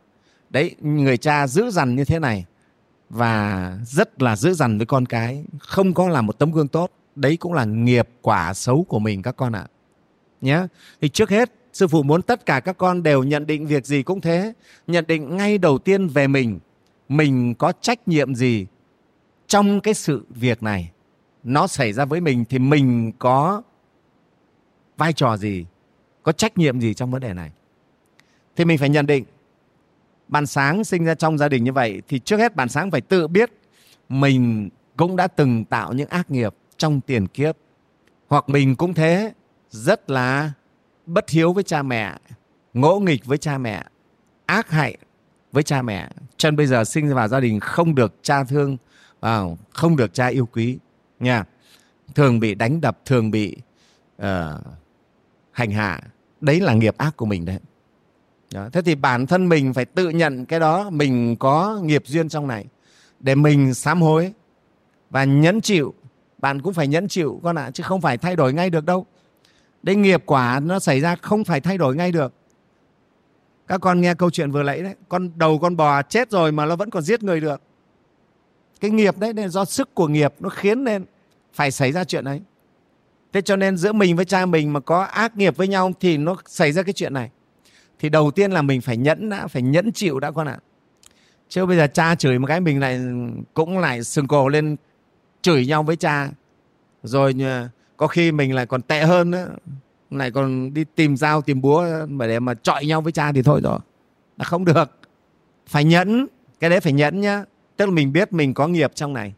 Đấy, 0.50 0.76
người 0.82 1.18
cha 1.18 1.48
dữ 1.48 1.70
dằn 1.70 1.96
như 1.96 2.06
thế 2.06 2.20
này 2.20 2.46
và 3.10 3.78
rất 3.86 4.22
là 4.22 4.36
dữ 4.36 4.54
dằn 4.54 4.78
với 4.78 4.86
con 4.86 5.06
cái. 5.06 5.44
Không 5.60 5.94
có 5.94 6.10
là 6.10 6.22
một 6.22 6.40
tấm 6.40 6.52
gương 6.52 6.68
tốt. 6.68 6.92
Đấy 7.16 7.38
cũng 7.38 7.54
là 7.54 7.66
nghiệp 7.66 8.10
quả 8.22 8.54
xấu 8.54 8.84
của 8.84 9.00
mình 9.00 9.22
các 9.22 9.36
con 9.36 9.54
ạ. 9.54 9.68
Nhé 10.42 10.62
thì 11.02 11.10
trước 11.10 11.30
hết, 11.30 11.52
sư 11.74 11.88
phụ 11.88 12.04
muốn 12.04 12.22
tất 12.22 12.46
cả 12.46 12.60
các 12.60 12.78
con 12.78 13.04
đều 13.04 13.24
nhận 13.24 13.48
định 13.48 13.68
việc 13.68 13.86
gì 13.86 14.04
cũng 14.04 14.22
thế. 14.22 14.54
Nhận 14.88 15.06
định 15.08 15.38
ngay 15.38 15.58
đầu 15.58 15.78
tiên 15.78 16.08
về 16.08 16.28
mình 16.28 16.60
mình 17.10 17.56
có 17.56 17.74
trách 17.82 18.08
nhiệm 18.08 18.36
gì 18.36 18.68
trong 19.48 19.82
cái 19.82 19.94
sự 19.94 20.26
việc 20.30 20.64
này. 20.64 20.92
Nó 21.44 21.68
xảy 21.68 21.94
ra 21.94 22.06
với 22.06 22.22
mình 22.22 22.46
thì 22.50 22.60
mình 22.60 23.12
có 23.20 23.62
vai 24.98 25.14
trò 25.14 25.38
gì, 25.38 25.66
có 26.24 26.32
trách 26.32 26.58
nhiệm 26.58 26.82
gì 26.82 26.94
trong 26.94 27.12
vấn 27.12 27.22
đề 27.22 27.34
này. 27.34 27.52
Thì 28.56 28.66
mình 28.66 28.78
phải 28.78 28.90
nhận 28.90 29.06
định 29.06 29.24
bạn 30.30 30.46
sáng 30.46 30.84
sinh 30.84 31.06
ra 31.06 31.16
trong 31.16 31.38
gia 31.38 31.50
đình 31.50 31.64
như 31.64 31.74
vậy 31.74 32.02
thì 32.08 32.20
trước 32.20 32.38
hết 32.38 32.56
bạn 32.56 32.70
sáng 32.70 32.92
phải 32.92 33.02
tự 33.02 33.28
biết 33.28 33.50
mình 34.10 34.70
cũng 34.98 35.16
đã 35.16 35.28
từng 35.28 35.66
tạo 35.66 35.94
những 35.94 36.10
ác 36.10 36.32
nghiệp 36.32 36.56
trong 36.78 37.02
tiền 37.02 37.28
kiếp. 37.28 37.58
Hoặc 38.28 38.50
mình 38.50 38.76
cũng 38.76 38.94
thế 38.94 39.34
rất 39.70 40.10
là 40.10 40.52
bất 41.06 41.30
hiếu 41.30 41.54
với 41.54 41.64
cha 41.64 41.82
mẹ 41.82 42.18
ngỗ 42.74 43.00
nghịch 43.00 43.26
với 43.26 43.38
cha 43.38 43.58
mẹ 43.58 43.84
ác 44.46 44.70
hại 44.70 44.98
với 45.52 45.64
cha 45.64 45.82
mẹ. 45.82 46.10
Cho 46.38 46.50
nên 46.52 46.56
bây 46.56 46.68
giờ 46.68 46.84
sinh 46.84 47.14
vào 47.14 47.28
gia 47.28 47.40
đình 47.40 47.60
không 47.60 47.96
được 47.96 48.16
cha 48.22 48.44
thương 48.44 48.78
à, 49.20 49.40
không 49.70 49.96
được 49.96 50.14
cha 50.14 50.28
yêu 50.28 50.46
quý 50.46 50.78
nha. 51.20 51.44
Thường 52.16 52.40
bị 52.40 52.56
đánh 52.56 52.82
đập 52.82 53.00
thường 53.06 53.32
bị 53.32 53.58
uh, 54.22 54.26
hành 55.52 55.72
hạ. 55.72 56.02
Đấy 56.42 56.60
là 56.60 56.74
nghiệp 56.74 56.98
ác 56.98 57.18
của 57.18 57.26
mình 57.26 57.46
đấy 57.46 57.60
đó. 58.54 58.70
thế 58.74 58.82
thì 58.82 58.96
bản 58.96 59.28
thân 59.28 59.50
mình 59.50 59.74
phải 59.74 59.86
tự 59.86 60.10
nhận 60.10 60.46
cái 60.46 60.60
đó 60.60 60.90
mình 60.90 61.36
có 61.36 61.80
nghiệp 61.84 62.04
duyên 62.06 62.30
trong 62.30 62.48
này 62.48 62.66
để 63.20 63.36
mình 63.36 63.74
sám 63.74 64.02
hối 64.02 64.34
và 65.10 65.24
nhẫn 65.24 65.62
chịu. 65.62 65.94
Bạn 66.38 66.62
cũng 66.62 66.74
phải 66.74 66.88
nhẫn 66.88 67.08
chịu 67.08 67.40
con 67.44 67.58
ạ 67.58 67.64
à, 67.64 67.72
chứ 67.72 67.84
không 67.84 68.02
phải 68.02 68.18
thay 68.18 68.36
đổi 68.36 68.54
ngay 68.54 68.70
được 68.70 68.86
đâu. 68.86 69.06
Đấy 69.84 69.96
nghiệp 69.96 70.24
quả 70.26 70.60
nó 70.64 70.80
xảy 70.80 71.00
ra 71.00 71.16
không 71.16 71.44
phải 71.44 71.62
thay 71.62 71.78
đổi 71.78 71.96
ngay 71.96 72.12
được. 72.12 72.34
Các 73.68 73.82
con 73.82 74.02
nghe 74.02 74.14
câu 74.14 74.30
chuyện 74.30 74.52
vừa 74.52 74.64
nãy 74.64 74.82
đấy 74.82 74.96
con 75.10 75.32
đầu 75.36 75.60
con 75.60 75.78
bò 75.78 76.02
chết 76.02 76.32
rồi 76.32 76.52
mà 76.52 76.66
nó 76.66 76.76
vẫn 76.76 76.90
còn 76.90 77.04
giết 77.04 77.24
người 77.24 77.40
được. 77.40 77.62
Cái 78.80 78.92
nghiệp 78.92 79.18
đấy 79.18 79.34
nên 79.34 79.50
do 79.50 79.66
sức 79.66 79.96
của 79.96 80.08
nghiệp 80.08 80.34
nó 80.40 80.50
khiến 80.50 80.84
nên 80.84 81.06
phải 81.54 81.72
xảy 81.72 81.92
ra 81.92 82.04
chuyện 82.04 82.26
ấy. 82.26 82.42
Thế 83.34 83.42
cho 83.42 83.56
nên 83.56 83.78
giữa 83.78 83.94
mình 83.94 84.16
với 84.16 84.26
cha 84.26 84.46
mình 84.46 84.74
mà 84.74 84.80
có 84.80 85.02
ác 85.02 85.38
nghiệp 85.38 85.58
với 85.58 85.68
nhau 85.68 85.92
thì 86.00 86.18
nó 86.18 86.36
xảy 86.46 86.72
ra 86.72 86.84
cái 86.84 86.94
chuyện 86.94 87.14
này 87.14 87.30
thì 88.00 88.10
đầu 88.10 88.32
tiên 88.32 88.52
là 88.52 88.62
mình 88.62 88.82
phải 88.82 88.98
nhẫn 88.98 89.30
đã, 89.30 89.48
phải 89.48 89.62
nhẫn 89.62 89.92
chịu 89.92 90.20
đã 90.20 90.32
con 90.32 90.48
ạ. 90.48 90.58
Chứ 91.50 91.66
bây 91.66 91.78
giờ 91.78 91.88
cha 91.94 92.16
chửi 92.16 92.40
một 92.40 92.48
cái 92.48 92.60
mình 92.60 92.80
lại 92.80 93.00
cũng 93.54 93.80
lại 93.80 94.04
sừng 94.04 94.28
cổ 94.28 94.50
lên 94.50 94.76
chửi 95.42 95.66
nhau 95.66 95.84
với 95.84 95.96
cha. 95.96 96.30
Rồi 97.04 97.36
có 97.98 98.08
khi 98.08 98.32
mình 98.32 98.56
lại 98.56 98.66
còn 98.66 98.82
tệ 98.82 99.02
hơn 99.02 99.32
nữa. 99.32 99.50
Lại 100.12 100.32
còn 100.32 100.74
đi 100.74 100.86
tìm 100.96 101.18
dao, 101.18 101.42
tìm 101.42 101.62
búa 101.62 101.86
để 102.28 102.40
mà 102.40 102.54
chọi 102.54 102.86
nhau 102.86 103.02
với 103.02 103.12
cha 103.12 103.32
thì 103.32 103.42
thôi 103.42 103.62
rồi. 103.64 103.80
Là 104.38 104.46
không 104.46 104.66
được. 104.66 104.98
Phải 105.68 105.84
nhẫn, 105.84 106.28
cái 106.60 106.70
đấy 106.70 106.80
phải 106.80 106.94
nhẫn 106.94 107.22
nhá. 107.22 107.44
Tức 107.78 107.86
là 107.86 107.92
mình 107.92 108.14
biết 108.14 108.34
mình 108.34 108.54
có 108.54 108.68
nghiệp 108.68 108.92
trong 108.96 109.14
này. 109.14 109.34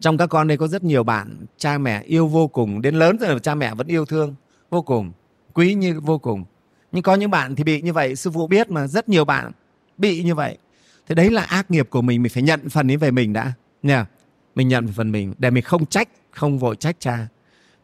Trong 0.00 0.16
các 0.16 0.26
con 0.26 0.48
đây 0.48 0.56
có 0.56 0.66
rất 0.66 0.84
nhiều 0.84 1.02
bạn, 1.02 1.46
cha 1.56 1.78
mẹ 1.78 2.02
yêu 2.02 2.26
vô 2.26 2.48
cùng. 2.48 2.82
Đến 2.82 2.94
lớn 2.94 3.16
rồi 3.16 3.40
cha 3.40 3.54
mẹ 3.54 3.74
vẫn 3.74 3.86
yêu 3.86 4.04
thương, 4.04 4.34
vô 4.70 4.82
cùng. 4.82 5.12
Quý 5.54 5.74
như 5.74 6.00
vô 6.00 6.18
cùng 6.18 6.44
nhưng 6.92 7.02
có 7.02 7.14
những 7.14 7.30
bạn 7.30 7.54
thì 7.54 7.64
bị 7.64 7.82
như 7.82 7.92
vậy, 7.92 8.16
sư 8.16 8.30
phụ 8.30 8.46
biết 8.46 8.70
mà, 8.70 8.86
rất 8.86 9.08
nhiều 9.08 9.24
bạn 9.24 9.52
bị 9.98 10.22
như 10.22 10.34
vậy. 10.34 10.58
Thế 11.06 11.14
đấy 11.14 11.30
là 11.30 11.42
ác 11.42 11.70
nghiệp 11.70 11.86
của 11.90 12.02
mình 12.02 12.22
mình 12.22 12.32
phải 12.32 12.42
nhận 12.42 12.68
phần 12.68 12.90
ấy 12.90 12.96
về 12.96 13.10
mình 13.10 13.32
đã. 13.32 13.52
Nha, 13.82 14.06
mình 14.54 14.68
nhận 14.68 14.88
phần 14.96 15.12
mình 15.12 15.34
để 15.38 15.50
mình 15.50 15.64
không 15.64 15.86
trách, 15.86 16.08
không 16.30 16.58
vội 16.58 16.76
trách 16.76 16.96
cha. 16.98 17.26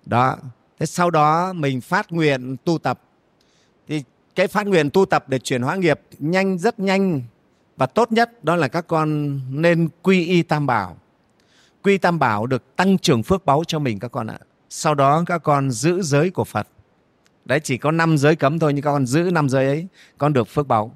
Đó, 0.07 0.37
thế 0.79 0.87
sau 0.87 1.11
đó 1.11 1.53
mình 1.53 1.81
phát 1.81 2.13
nguyện 2.13 2.57
tu 2.65 2.79
tập. 2.79 3.01
Thì 3.89 4.03
cái 4.35 4.49
phát 4.49 4.67
nguyện 4.67 4.91
tu 4.91 5.05
tập 5.05 5.25
để 5.29 5.39
chuyển 5.39 5.63
hóa 5.63 5.77
nghiệp 5.77 6.01
nhanh, 6.19 6.59
rất 6.59 6.81
nhanh 6.81 7.23
và 7.77 7.87
tốt 7.87 8.13
nhất 8.13 8.45
đó 8.45 8.57
là 8.57 8.69
các 8.69 8.87
con 8.87 9.41
nên 9.51 9.89
quy 10.03 10.27
y 10.27 10.43
tam 10.43 10.67
bảo. 10.67 10.97
Quy 11.83 11.99
tam 11.99 12.19
bảo 12.19 12.47
được 12.47 12.77
tăng 12.77 12.99
trưởng 12.99 13.23
phước 13.23 13.47
báu 13.47 13.65
cho 13.67 13.79
mình 13.79 13.99
các 13.99 14.09
con 14.13 14.27
ạ. 14.27 14.39
Sau 14.71 14.95
đó 14.95 15.23
các 15.27 15.43
con 15.43 15.71
giữ 15.71 16.03
giới 16.03 16.31
của 16.31 16.45
phật 16.45 16.69
đấy 17.49 17.61
chỉ 17.61 17.79
có 17.79 17.91
năm 17.91 18.19
giới 18.19 18.37
cấm 18.37 18.59
thôi 18.59 18.73
nhưng 18.73 18.83
các 18.83 18.91
con 18.91 19.07
giữ 19.07 19.31
năm 19.33 19.49
giới 19.49 19.67
ấy 19.67 19.87
con 20.19 20.33
được 20.33 20.49
phước 20.49 20.69
báu. 20.69 20.95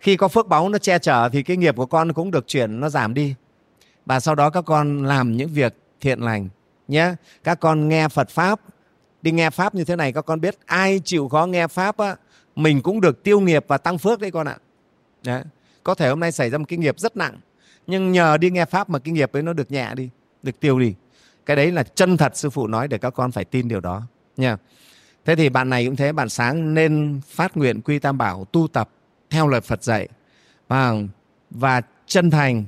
Khi 0.00 0.16
có 0.16 0.28
phước 0.28 0.48
báu 0.48 0.68
nó 0.68 0.78
che 0.78 0.98
chở 0.98 1.28
thì 1.32 1.42
cái 1.42 1.56
nghiệp 1.56 1.76
của 1.76 1.86
con 1.86 2.12
cũng 2.12 2.30
được 2.30 2.48
chuyển 2.48 2.80
nó 2.80 2.88
giảm 2.88 3.14
đi. 3.14 3.34
Và 4.06 4.20
sau 4.20 4.34
đó 4.34 4.50
các 4.50 4.64
con 4.64 5.04
làm 5.04 5.36
những 5.36 5.48
việc 5.48 5.76
thiện 6.00 6.20
lành 6.20 6.48
nhé. 6.88 7.14
Các 7.44 7.60
con 7.60 7.88
nghe 7.88 8.08
phật 8.08 8.30
pháp 8.30 8.60
đi 9.22 9.30
nghe 9.30 9.50
pháp 9.50 9.74
như 9.74 9.84
thế 9.84 9.96
này 9.96 10.12
các 10.12 10.22
con 10.22 10.40
biết 10.40 10.58
ai 10.66 11.00
chịu 11.04 11.28
khó 11.28 11.46
nghe 11.46 11.66
pháp 11.66 11.96
á, 11.96 12.16
mình 12.56 12.82
cũng 12.82 13.00
được 13.00 13.22
tiêu 13.22 13.40
nghiệp 13.40 13.64
và 13.68 13.78
tăng 13.78 13.98
phước 13.98 14.20
đấy 14.20 14.30
con 14.30 14.48
ạ. 14.48 14.56
Đấy. 15.24 15.42
có 15.82 15.94
thể 15.94 16.08
hôm 16.08 16.20
nay 16.20 16.32
xảy 16.32 16.50
ra 16.50 16.58
một 16.58 16.64
cái 16.68 16.78
nghiệp 16.78 16.98
rất 16.98 17.16
nặng 17.16 17.40
nhưng 17.86 18.12
nhờ 18.12 18.36
đi 18.36 18.50
nghe 18.50 18.64
pháp 18.64 18.90
mà 18.90 18.98
cái 18.98 19.12
nghiệp 19.12 19.32
ấy 19.32 19.42
nó 19.42 19.52
được 19.52 19.70
nhẹ 19.70 19.94
đi 19.94 20.10
được 20.42 20.60
tiêu 20.60 20.78
đi. 20.78 20.94
Cái 21.46 21.56
đấy 21.56 21.72
là 21.72 21.82
chân 21.82 22.16
thật 22.16 22.36
sư 22.36 22.50
phụ 22.50 22.66
nói 22.66 22.88
để 22.88 22.98
các 22.98 23.10
con 23.10 23.32
phải 23.32 23.44
tin 23.44 23.68
điều 23.68 23.80
đó 23.80 24.02
nha 24.36 24.56
thế 25.24 25.36
thì 25.36 25.48
bạn 25.48 25.70
này 25.70 25.86
cũng 25.86 25.96
thế, 25.96 26.12
bạn 26.12 26.28
sáng 26.28 26.74
nên 26.74 27.20
phát 27.28 27.56
nguyện 27.56 27.80
quy 27.80 27.98
tam 27.98 28.18
bảo 28.18 28.44
tu 28.44 28.68
tập 28.68 28.90
theo 29.30 29.48
lời 29.48 29.60
phật 29.60 29.82
dạy. 29.82 30.08
Và 30.68 30.92
và 31.50 31.80
chân 32.06 32.30
thành, 32.30 32.64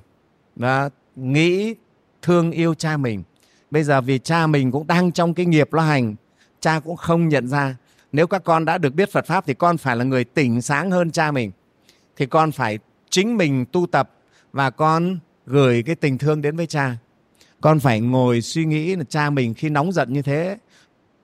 và 0.56 0.90
nghĩ 1.16 1.74
thương 2.22 2.50
yêu 2.50 2.74
cha 2.74 2.96
mình. 2.96 3.22
Bây 3.70 3.84
giờ 3.84 4.00
vì 4.00 4.18
cha 4.18 4.46
mình 4.46 4.72
cũng 4.72 4.86
đang 4.86 5.12
trong 5.12 5.34
cái 5.34 5.46
nghiệp 5.46 5.72
lo 5.72 5.82
hành, 5.82 6.14
cha 6.60 6.80
cũng 6.80 6.96
không 6.96 7.28
nhận 7.28 7.48
ra. 7.48 7.76
Nếu 8.12 8.26
các 8.26 8.44
con 8.44 8.64
đã 8.64 8.78
được 8.78 8.94
biết 8.94 9.12
phật 9.12 9.26
pháp 9.26 9.46
thì 9.46 9.54
con 9.54 9.78
phải 9.78 9.96
là 9.96 10.04
người 10.04 10.24
tỉnh 10.24 10.62
sáng 10.62 10.90
hơn 10.90 11.10
cha 11.10 11.30
mình. 11.30 11.50
Thì 12.16 12.26
con 12.26 12.52
phải 12.52 12.78
chính 13.10 13.36
mình 13.36 13.64
tu 13.72 13.86
tập 13.86 14.10
và 14.52 14.70
con 14.70 15.18
gửi 15.46 15.82
cái 15.82 15.94
tình 15.94 16.18
thương 16.18 16.42
đến 16.42 16.56
với 16.56 16.66
cha. 16.66 16.96
Con 17.60 17.80
phải 17.80 18.00
ngồi 18.00 18.40
suy 18.40 18.64
nghĩ 18.64 18.96
là 18.96 19.04
cha 19.04 19.30
mình 19.30 19.54
khi 19.54 19.68
nóng 19.68 19.92
giận 19.92 20.12
như 20.12 20.22
thế 20.22 20.56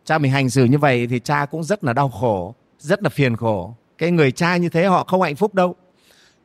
cha 0.04 0.18
mình 0.18 0.32
hành 0.32 0.50
xử 0.50 0.64
như 0.64 0.78
vậy 0.78 1.06
thì 1.06 1.20
cha 1.20 1.46
cũng 1.46 1.64
rất 1.64 1.84
là 1.84 1.92
đau 1.92 2.08
khổ, 2.08 2.54
rất 2.78 3.02
là 3.02 3.08
phiền 3.08 3.36
khổ. 3.36 3.74
Cái 3.98 4.10
người 4.10 4.32
cha 4.32 4.56
như 4.56 4.68
thế 4.68 4.86
họ 4.86 5.04
không 5.04 5.22
hạnh 5.22 5.36
phúc 5.36 5.54
đâu. 5.54 5.74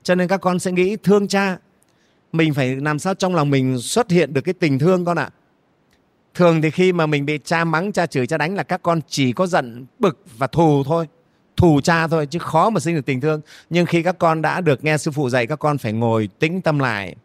Cho 0.04 0.16
nên 0.16 0.28
các 0.28 0.38
con 0.38 0.60
sẽ 0.60 0.72
nghĩ 0.72 0.96
thương 0.96 1.28
cha. 1.28 1.58
Mình 2.32 2.54
phải 2.54 2.76
làm 2.76 3.00
sao 3.00 3.14
trong 3.14 3.36
lòng 3.36 3.50
mình 3.50 3.78
xuất 3.80 4.12
hiện 4.12 4.34
được 4.34 4.42
cái 4.42 4.54
tình 4.54 4.80
thương 4.80 5.06
con 5.06 5.18
ạ. 5.18 5.30
Thường 6.34 6.62
thì 6.62 6.70
khi 6.70 6.94
mà 6.94 7.06
mình 7.06 7.26
bị 7.26 7.40
cha 7.46 7.64
mắng, 7.64 7.92
cha 7.92 8.06
chửi, 8.06 8.28
cha 8.28 8.38
đánh 8.38 8.56
là 8.56 8.64
các 8.64 8.82
con 8.84 9.02
chỉ 9.08 9.34
có 9.34 9.48
giận, 9.48 9.86
bực 10.00 10.24
và 10.38 10.48
thù 10.48 10.84
thôi. 10.84 11.08
Thù 11.56 11.82
cha 11.82 12.08
thôi 12.08 12.26
chứ 12.26 12.40
khó 12.40 12.70
mà 12.70 12.80
sinh 12.80 12.96
được 12.96 13.06
tình 13.06 13.22
thương. 13.22 13.42
Nhưng 13.70 13.86
khi 13.86 14.04
các 14.04 14.18
con 14.18 14.42
đã 14.42 14.62
được 14.62 14.84
nghe 14.84 14.98
sư 14.98 15.12
phụ 15.12 15.30
dạy, 15.30 15.48
các 15.48 15.60
con 15.60 15.78
phải 15.78 15.94
ngồi 15.94 16.30
tĩnh 16.40 16.62
tâm 16.62 16.80
lại. 16.80 17.16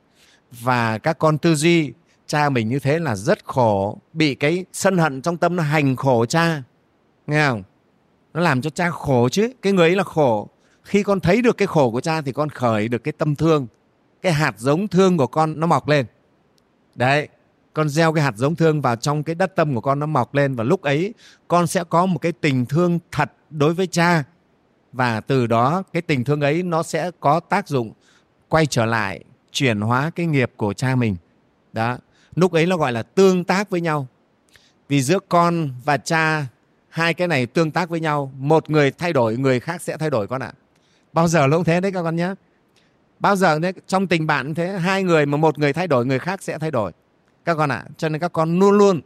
Và 0.51 0.99
các 0.99 1.19
con 1.19 1.39
tư 1.39 1.55
duy 1.55 1.93
cha 2.33 2.49
mình 2.49 2.69
như 2.69 2.79
thế 2.79 2.99
là 2.99 3.17
rất 3.17 3.45
khổ, 3.45 3.99
bị 4.13 4.35
cái 4.35 4.65
sân 4.73 4.99
hận 4.99 5.23
trong 5.23 5.37
tâm 5.37 5.57
nó 5.57 5.63
hành 5.63 5.97
khổ 5.97 6.27
cha. 6.27 6.63
Nghe 7.27 7.49
không? 7.49 7.63
Nó 8.35 8.41
làm 8.41 8.63
cho 8.63 8.71
cha 8.71 8.91
khổ 8.91 9.29
chứ, 9.29 9.53
cái 9.63 9.73
người 9.73 9.89
ấy 9.89 9.97
là 9.97 10.05
khổ. 10.05 10.49
Khi 10.83 11.03
con 11.03 11.21
thấy 11.21 11.43
được 11.43 11.57
cái 11.57 11.67
khổ 11.67 11.91
của 11.91 12.01
cha 12.01 12.21
thì 12.21 12.33
con 12.33 12.49
khởi 12.49 12.89
được 12.89 13.05
cái 13.05 13.13
tâm 13.13 13.37
thương, 13.37 13.67
cái 14.23 14.33
hạt 14.33 14.55
giống 14.59 14.89
thương 14.89 15.17
của 15.17 15.27
con 15.27 15.61
nó 15.61 15.67
mọc 15.67 15.89
lên. 15.89 16.07
Đấy, 16.95 17.29
con 17.73 17.89
gieo 17.89 18.13
cái 18.13 18.25
hạt 18.25 18.37
giống 18.37 18.55
thương 18.55 18.81
vào 18.81 18.97
trong 18.97 19.23
cái 19.23 19.35
đất 19.35 19.57
tâm 19.57 19.75
của 19.75 19.81
con 19.81 19.99
nó 19.99 20.07
mọc 20.07 20.35
lên 20.35 20.55
và 20.55 20.65
lúc 20.65 20.83
ấy 20.83 21.15
con 21.49 21.67
sẽ 21.67 21.85
có 21.85 22.07
một 22.07 22.19
cái 22.19 22.33
tình 22.33 22.67
thương 22.67 22.99
thật 23.13 23.33
đối 23.51 23.75
với 23.75 23.87
cha. 23.87 24.25
Và 24.93 25.21
từ 25.21 25.47
đó 25.47 25.83
cái 25.93 26.03
tình 26.03 26.25
thương 26.25 26.41
ấy 26.41 26.63
nó 26.63 26.83
sẽ 26.83 27.11
có 27.21 27.41
tác 27.41 27.69
dụng 27.69 27.93
quay 28.49 28.67
trở 28.67 28.87
lại, 28.87 29.25
chuyển 29.51 29.81
hóa 29.81 30.11
cái 30.11 30.27
nghiệp 30.27 30.53
của 30.57 30.73
cha 30.73 30.95
mình. 30.95 31.17
Đó 31.73 31.99
lúc 32.35 32.53
ấy 32.53 32.67
nó 32.67 32.77
gọi 32.77 32.93
là 32.93 33.03
tương 33.03 33.45
tác 33.45 33.71
với 33.71 33.81
nhau. 33.81 34.07
Vì 34.89 35.03
giữa 35.03 35.19
con 35.29 35.71
và 35.85 35.97
cha, 35.97 36.47
hai 36.89 37.15
cái 37.15 37.29
này 37.29 37.47
tương 37.47 37.71
tác 37.71 37.89
với 37.89 38.01
nhau, 38.01 38.33
một 38.39 38.71
người 38.71 38.91
thay 38.91 39.13
đổi, 39.13 39.37
người 39.37 39.61
khác 39.61 39.83
sẽ 39.83 39.97
thay 39.97 40.11
đổi 40.11 40.27
con 40.27 40.43
ạ. 40.43 40.53
Bao 41.13 41.29
giờ 41.29 41.47
nó 41.47 41.57
cũng 41.57 41.65
thế 41.65 41.81
đấy 41.81 41.93
các 41.93 42.03
con 42.03 42.17
nhé. 42.17 42.35
Bao 43.19 43.37
giờ 43.37 43.59
đấy, 43.59 43.73
trong 43.87 44.07
tình 44.07 44.27
bạn 44.27 44.55
thế, 44.55 44.69
hai 44.69 45.03
người 45.03 45.27
mà 45.27 45.37
một 45.37 45.59
người 45.59 45.73
thay 45.73 45.87
đổi, 45.87 46.07
người 46.07 46.19
khác 46.19 46.43
sẽ 46.43 46.59
thay 46.59 46.71
đổi. 46.71 46.93
Các 47.45 47.55
con 47.55 47.73
ạ, 47.73 47.85
cho 47.97 48.09
nên 48.09 48.21
các 48.21 48.33
con 48.33 48.59
luôn 48.59 48.79
luôn 48.79 49.01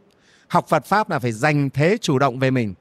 học 0.47 0.65
phật 0.69 0.85
pháp 0.85 1.09
là 1.09 1.19
phải 1.19 1.31
dành 1.31 1.69
thế 1.69 1.97
chủ 2.01 2.19
động 2.19 2.39
về 2.39 2.51
mình. 2.51 2.73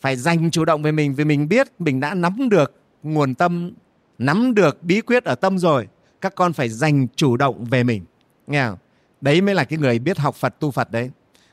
Phải 0.00 0.16
dành 0.16 0.50
chủ 0.50 0.64
động 0.64 0.82
về 0.82 0.92
mình 0.92 1.14
vì 1.14 1.24
mình 1.24 1.48
biết 1.48 1.68
mình 1.78 2.00
đã 2.00 2.14
nắm 2.14 2.48
được 2.48 2.74
nguồn 3.02 3.34
tâm, 3.34 3.72
nắm 4.18 4.54
được 4.54 4.82
bí 4.82 5.00
quyết 5.00 5.24
ở 5.24 5.34
tâm 5.34 5.58
rồi. 5.58 5.88
Các 6.20 6.34
con 6.34 6.52
phải 6.52 6.68
dành 6.68 7.06
chủ 7.16 7.36
động 7.36 7.64
về 7.64 7.82
mình. 7.82 8.04
Nghe 8.46 8.66
không? 8.66 8.78
Đấy 9.20 9.40
mới 9.40 9.54
là 9.54 9.64
cái 9.64 9.78
người 9.78 9.98
biết 9.98 10.18
học 10.18 10.34
phật, 10.34 10.54
tu 10.60 10.70
phật 10.70 10.90
đấy. 10.90 11.10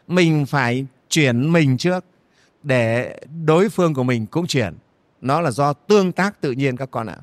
Mình 0.07 0.45
phải 0.45 0.85
chuyển 1.09 1.53
mình 1.53 1.77
trước 1.77 2.05
để 2.63 3.17
đối 3.45 3.69
phương 3.69 3.93
của 3.93 4.03
mình 4.03 4.25
cũng 4.25 4.47
chuyển. 4.47 4.73
Nó 5.21 5.41
là 5.41 5.51
do 5.51 5.73
tương 5.73 6.11
tác 6.11 6.41
tự 6.41 6.51
nhiên 6.51 6.77
các 6.77 6.91
con 6.91 7.07
ạ. 7.07 7.17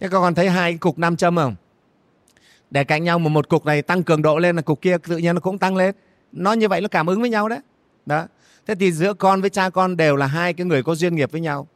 Thế 0.00 0.08
các 0.08 0.18
con 0.18 0.34
thấy 0.34 0.50
hai 0.50 0.72
cái 0.72 0.78
cục 0.78 0.98
nam 0.98 1.16
châm 1.16 1.36
không? 1.36 1.54
Để 2.70 2.84
cạnh 2.84 3.04
nhau 3.04 3.18
mà 3.18 3.28
một 3.28 3.48
cục 3.48 3.66
này 3.66 3.82
tăng 3.82 4.02
cường 4.02 4.22
độ 4.22 4.38
lên 4.38 4.56
là 4.56 4.62
cục 4.62 4.82
kia 4.82 4.96
tự 4.98 5.16
nhiên 5.16 5.34
nó 5.34 5.40
cũng 5.40 5.58
tăng 5.58 5.76
lên. 5.76 5.94
Nó 6.32 6.52
như 6.52 6.68
vậy 6.68 6.80
nó 6.80 6.88
cảm 6.88 7.06
ứng 7.06 7.20
với 7.20 7.30
nhau 7.30 7.48
đấy. 7.48 7.60
Đó. 8.06 8.26
Thế 8.66 8.74
thì 8.74 8.92
giữa 8.92 9.14
con 9.14 9.40
với 9.40 9.50
cha 9.50 9.70
con 9.70 9.96
đều 9.96 10.16
là 10.16 10.26
hai 10.26 10.54
cái 10.54 10.66
người 10.66 10.82
có 10.82 10.94
duyên 10.94 11.14
nghiệp 11.14 11.32
với 11.32 11.40
nhau. 11.40 11.68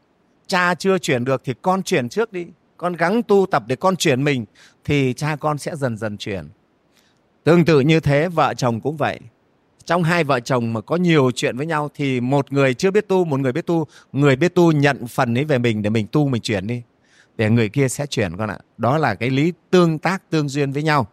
Cha 0.46 0.74
chưa 0.74 0.98
chuyển 0.98 1.24
được 1.24 1.42
thì 1.44 1.54
con 1.62 1.82
chuyển 1.82 2.08
trước 2.08 2.32
đi. 2.32 2.46
Con 2.76 2.92
gắng 2.92 3.22
tu 3.22 3.46
tập 3.50 3.62
để 3.66 3.76
con 3.76 3.96
chuyển 3.96 4.24
mình 4.24 4.44
thì 4.84 5.12
cha 5.16 5.36
con 5.40 5.58
sẽ 5.58 5.76
dần 5.76 5.96
dần 5.96 6.16
chuyển 6.16 6.48
tương 7.44 7.64
tự 7.64 7.80
như 7.80 8.00
thế, 8.00 8.28
vợ 8.28 8.54
chồng 8.54 8.80
cũng 8.80 8.96
vậy. 8.96 9.20
Trong 9.84 10.02
hai 10.02 10.24
vợ 10.24 10.40
chồng 10.40 10.72
mà 10.72 10.80
có 10.80 10.96
nhiều 10.96 11.30
chuyện 11.34 11.56
với 11.56 11.66
nhau 11.66 11.90
thì 11.94 12.20
một 12.20 12.52
người 12.52 12.74
chưa 12.74 12.90
biết 12.90 13.08
tu, 13.08 13.24
một 13.24 13.40
người 13.40 13.52
biết 13.52 13.66
tu. 13.66 13.86
Người 14.12 14.36
biết 14.36 14.54
tu 14.54 14.72
nhận 14.72 15.06
phần 15.06 15.38
ấy 15.38 15.44
về 15.44 15.58
mình 15.58 15.82
để 15.82 15.90
mình 15.90 16.06
tu, 16.06 16.28
mình 16.28 16.42
chuyển 16.42 16.66
đi. 16.66 16.82
Để 17.36 17.50
người 17.50 17.68
kia 17.68 17.88
sẽ 17.88 18.06
chuyển, 18.06 18.36
con 18.36 18.50
ạ. 18.50 18.58
Đó 18.78 18.98
là 18.98 19.14
cái 19.14 19.30
lý 19.30 19.52
tương 19.70 19.98
tác, 19.98 20.30
tương 20.30 20.48
duyên 20.48 20.72
với 20.72 20.82
nhau. 20.82 21.06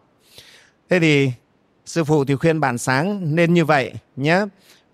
Thế 0.88 1.00
thì, 1.00 1.30
sư 1.86 2.04
phụ 2.04 2.24
thì 2.24 2.34
khuyên 2.34 2.60
bạn 2.60 2.78
sáng 2.78 3.34
nên 3.34 3.54
như 3.54 3.64
vậy 3.64 3.92
nhé. 4.16 4.40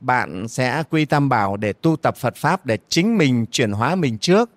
Bạn 0.01 0.49
sẽ 0.49 0.83
quy 0.91 1.05
tam 1.05 1.29
bảo 1.29 1.57
để 1.57 1.73
tu 1.73 1.97
tập 1.97 2.17
phật 2.17 2.37
pháp 2.37 2.67
để 2.67 2.79
chính 2.89 3.19
mình 3.19 3.47
chuyển 3.51 3.73
hóa 3.73 3.95
mình 3.95 4.19
trước. 4.19 4.51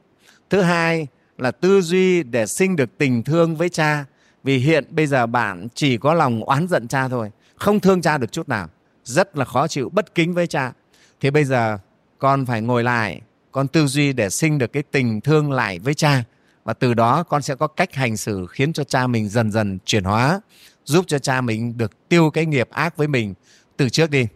Thứ 0.50 0.62
hai 0.62 1.08
là 1.38 1.52
tư 1.52 1.82
duy 1.82 2.24
để 2.24 2.46
sinh 2.46 2.76
được 2.76 2.98
tình 2.98 3.24
thương 3.24 3.56
với 3.56 3.70
cha 3.70 4.06
vì 4.48 4.58
hiện 4.58 4.86
bây 4.90 5.08
giờ 5.08 5.26
bạn 5.26 5.68
chỉ 5.76 5.98
có 5.98 6.14
lòng 6.14 6.44
oán 6.44 6.68
giận 6.68 6.88
cha 6.88 7.08
thôi, 7.08 7.32
không 7.56 7.80
thương 7.80 8.02
cha 8.02 8.18
được 8.18 8.32
chút 8.32 8.50
nào, 8.50 8.68
rất 9.04 9.38
là 9.38 9.46
khó 9.46 9.68
chịu, 9.68 9.90
bất 9.90 10.16
kính 10.16 10.34
với 10.34 10.48
cha. 10.48 10.74
Thì 11.22 11.32
bây 11.32 11.44
giờ 11.44 11.78
con 12.18 12.46
phải 12.46 12.62
ngồi 12.62 12.84
lại, 12.84 13.22
con 13.52 13.68
tư 13.68 13.88
duy 13.88 14.14
để 14.14 14.30
sinh 14.30 14.58
được 14.58 14.74
cái 14.74 14.84
tình 14.84 15.22
thương 15.22 15.52
lại 15.52 15.80
với 15.80 15.94
cha. 15.94 16.24
Và 16.64 16.74
từ 16.74 16.94
đó 16.94 17.24
con 17.24 17.42
sẽ 17.42 17.56
có 17.56 17.68
cách 17.68 17.96
hành 17.96 18.18
xử 18.18 18.46
khiến 18.50 18.74
cho 18.74 18.84
cha 18.84 19.08
mình 19.08 19.30
dần 19.30 19.52
dần 19.52 19.80
chuyển 19.86 20.04
hóa, 20.04 20.42
giúp 20.84 21.06
cho 21.08 21.20
cha 21.20 21.42
mình 21.42 21.78
được 21.78 22.10
tiêu 22.10 22.30
cái 22.30 22.46
nghiệp 22.46 22.70
ác 22.72 22.98
với 22.98 23.08
mình. 23.08 23.34
Từ 23.78 23.90
trước 23.90 24.10
đi, 24.10 24.28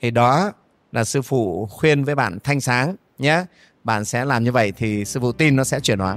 thì 0.00 0.10
đó 0.10 0.52
là 0.92 1.04
sư 1.04 1.22
phụ 1.22 1.66
khuyên 1.70 2.04
với 2.04 2.14
bạn 2.14 2.38
thanh 2.44 2.60
sáng 2.60 2.96
nhé. 3.18 3.44
Bạn 3.84 4.04
sẽ 4.04 4.24
làm 4.24 4.44
như 4.44 4.52
vậy 4.52 4.72
thì 4.76 5.04
sư 5.04 5.20
phụ 5.20 5.32
tin 5.32 5.56
nó 5.56 5.64
sẽ 5.64 5.80
chuyển 5.80 5.98
hóa. 5.98 6.16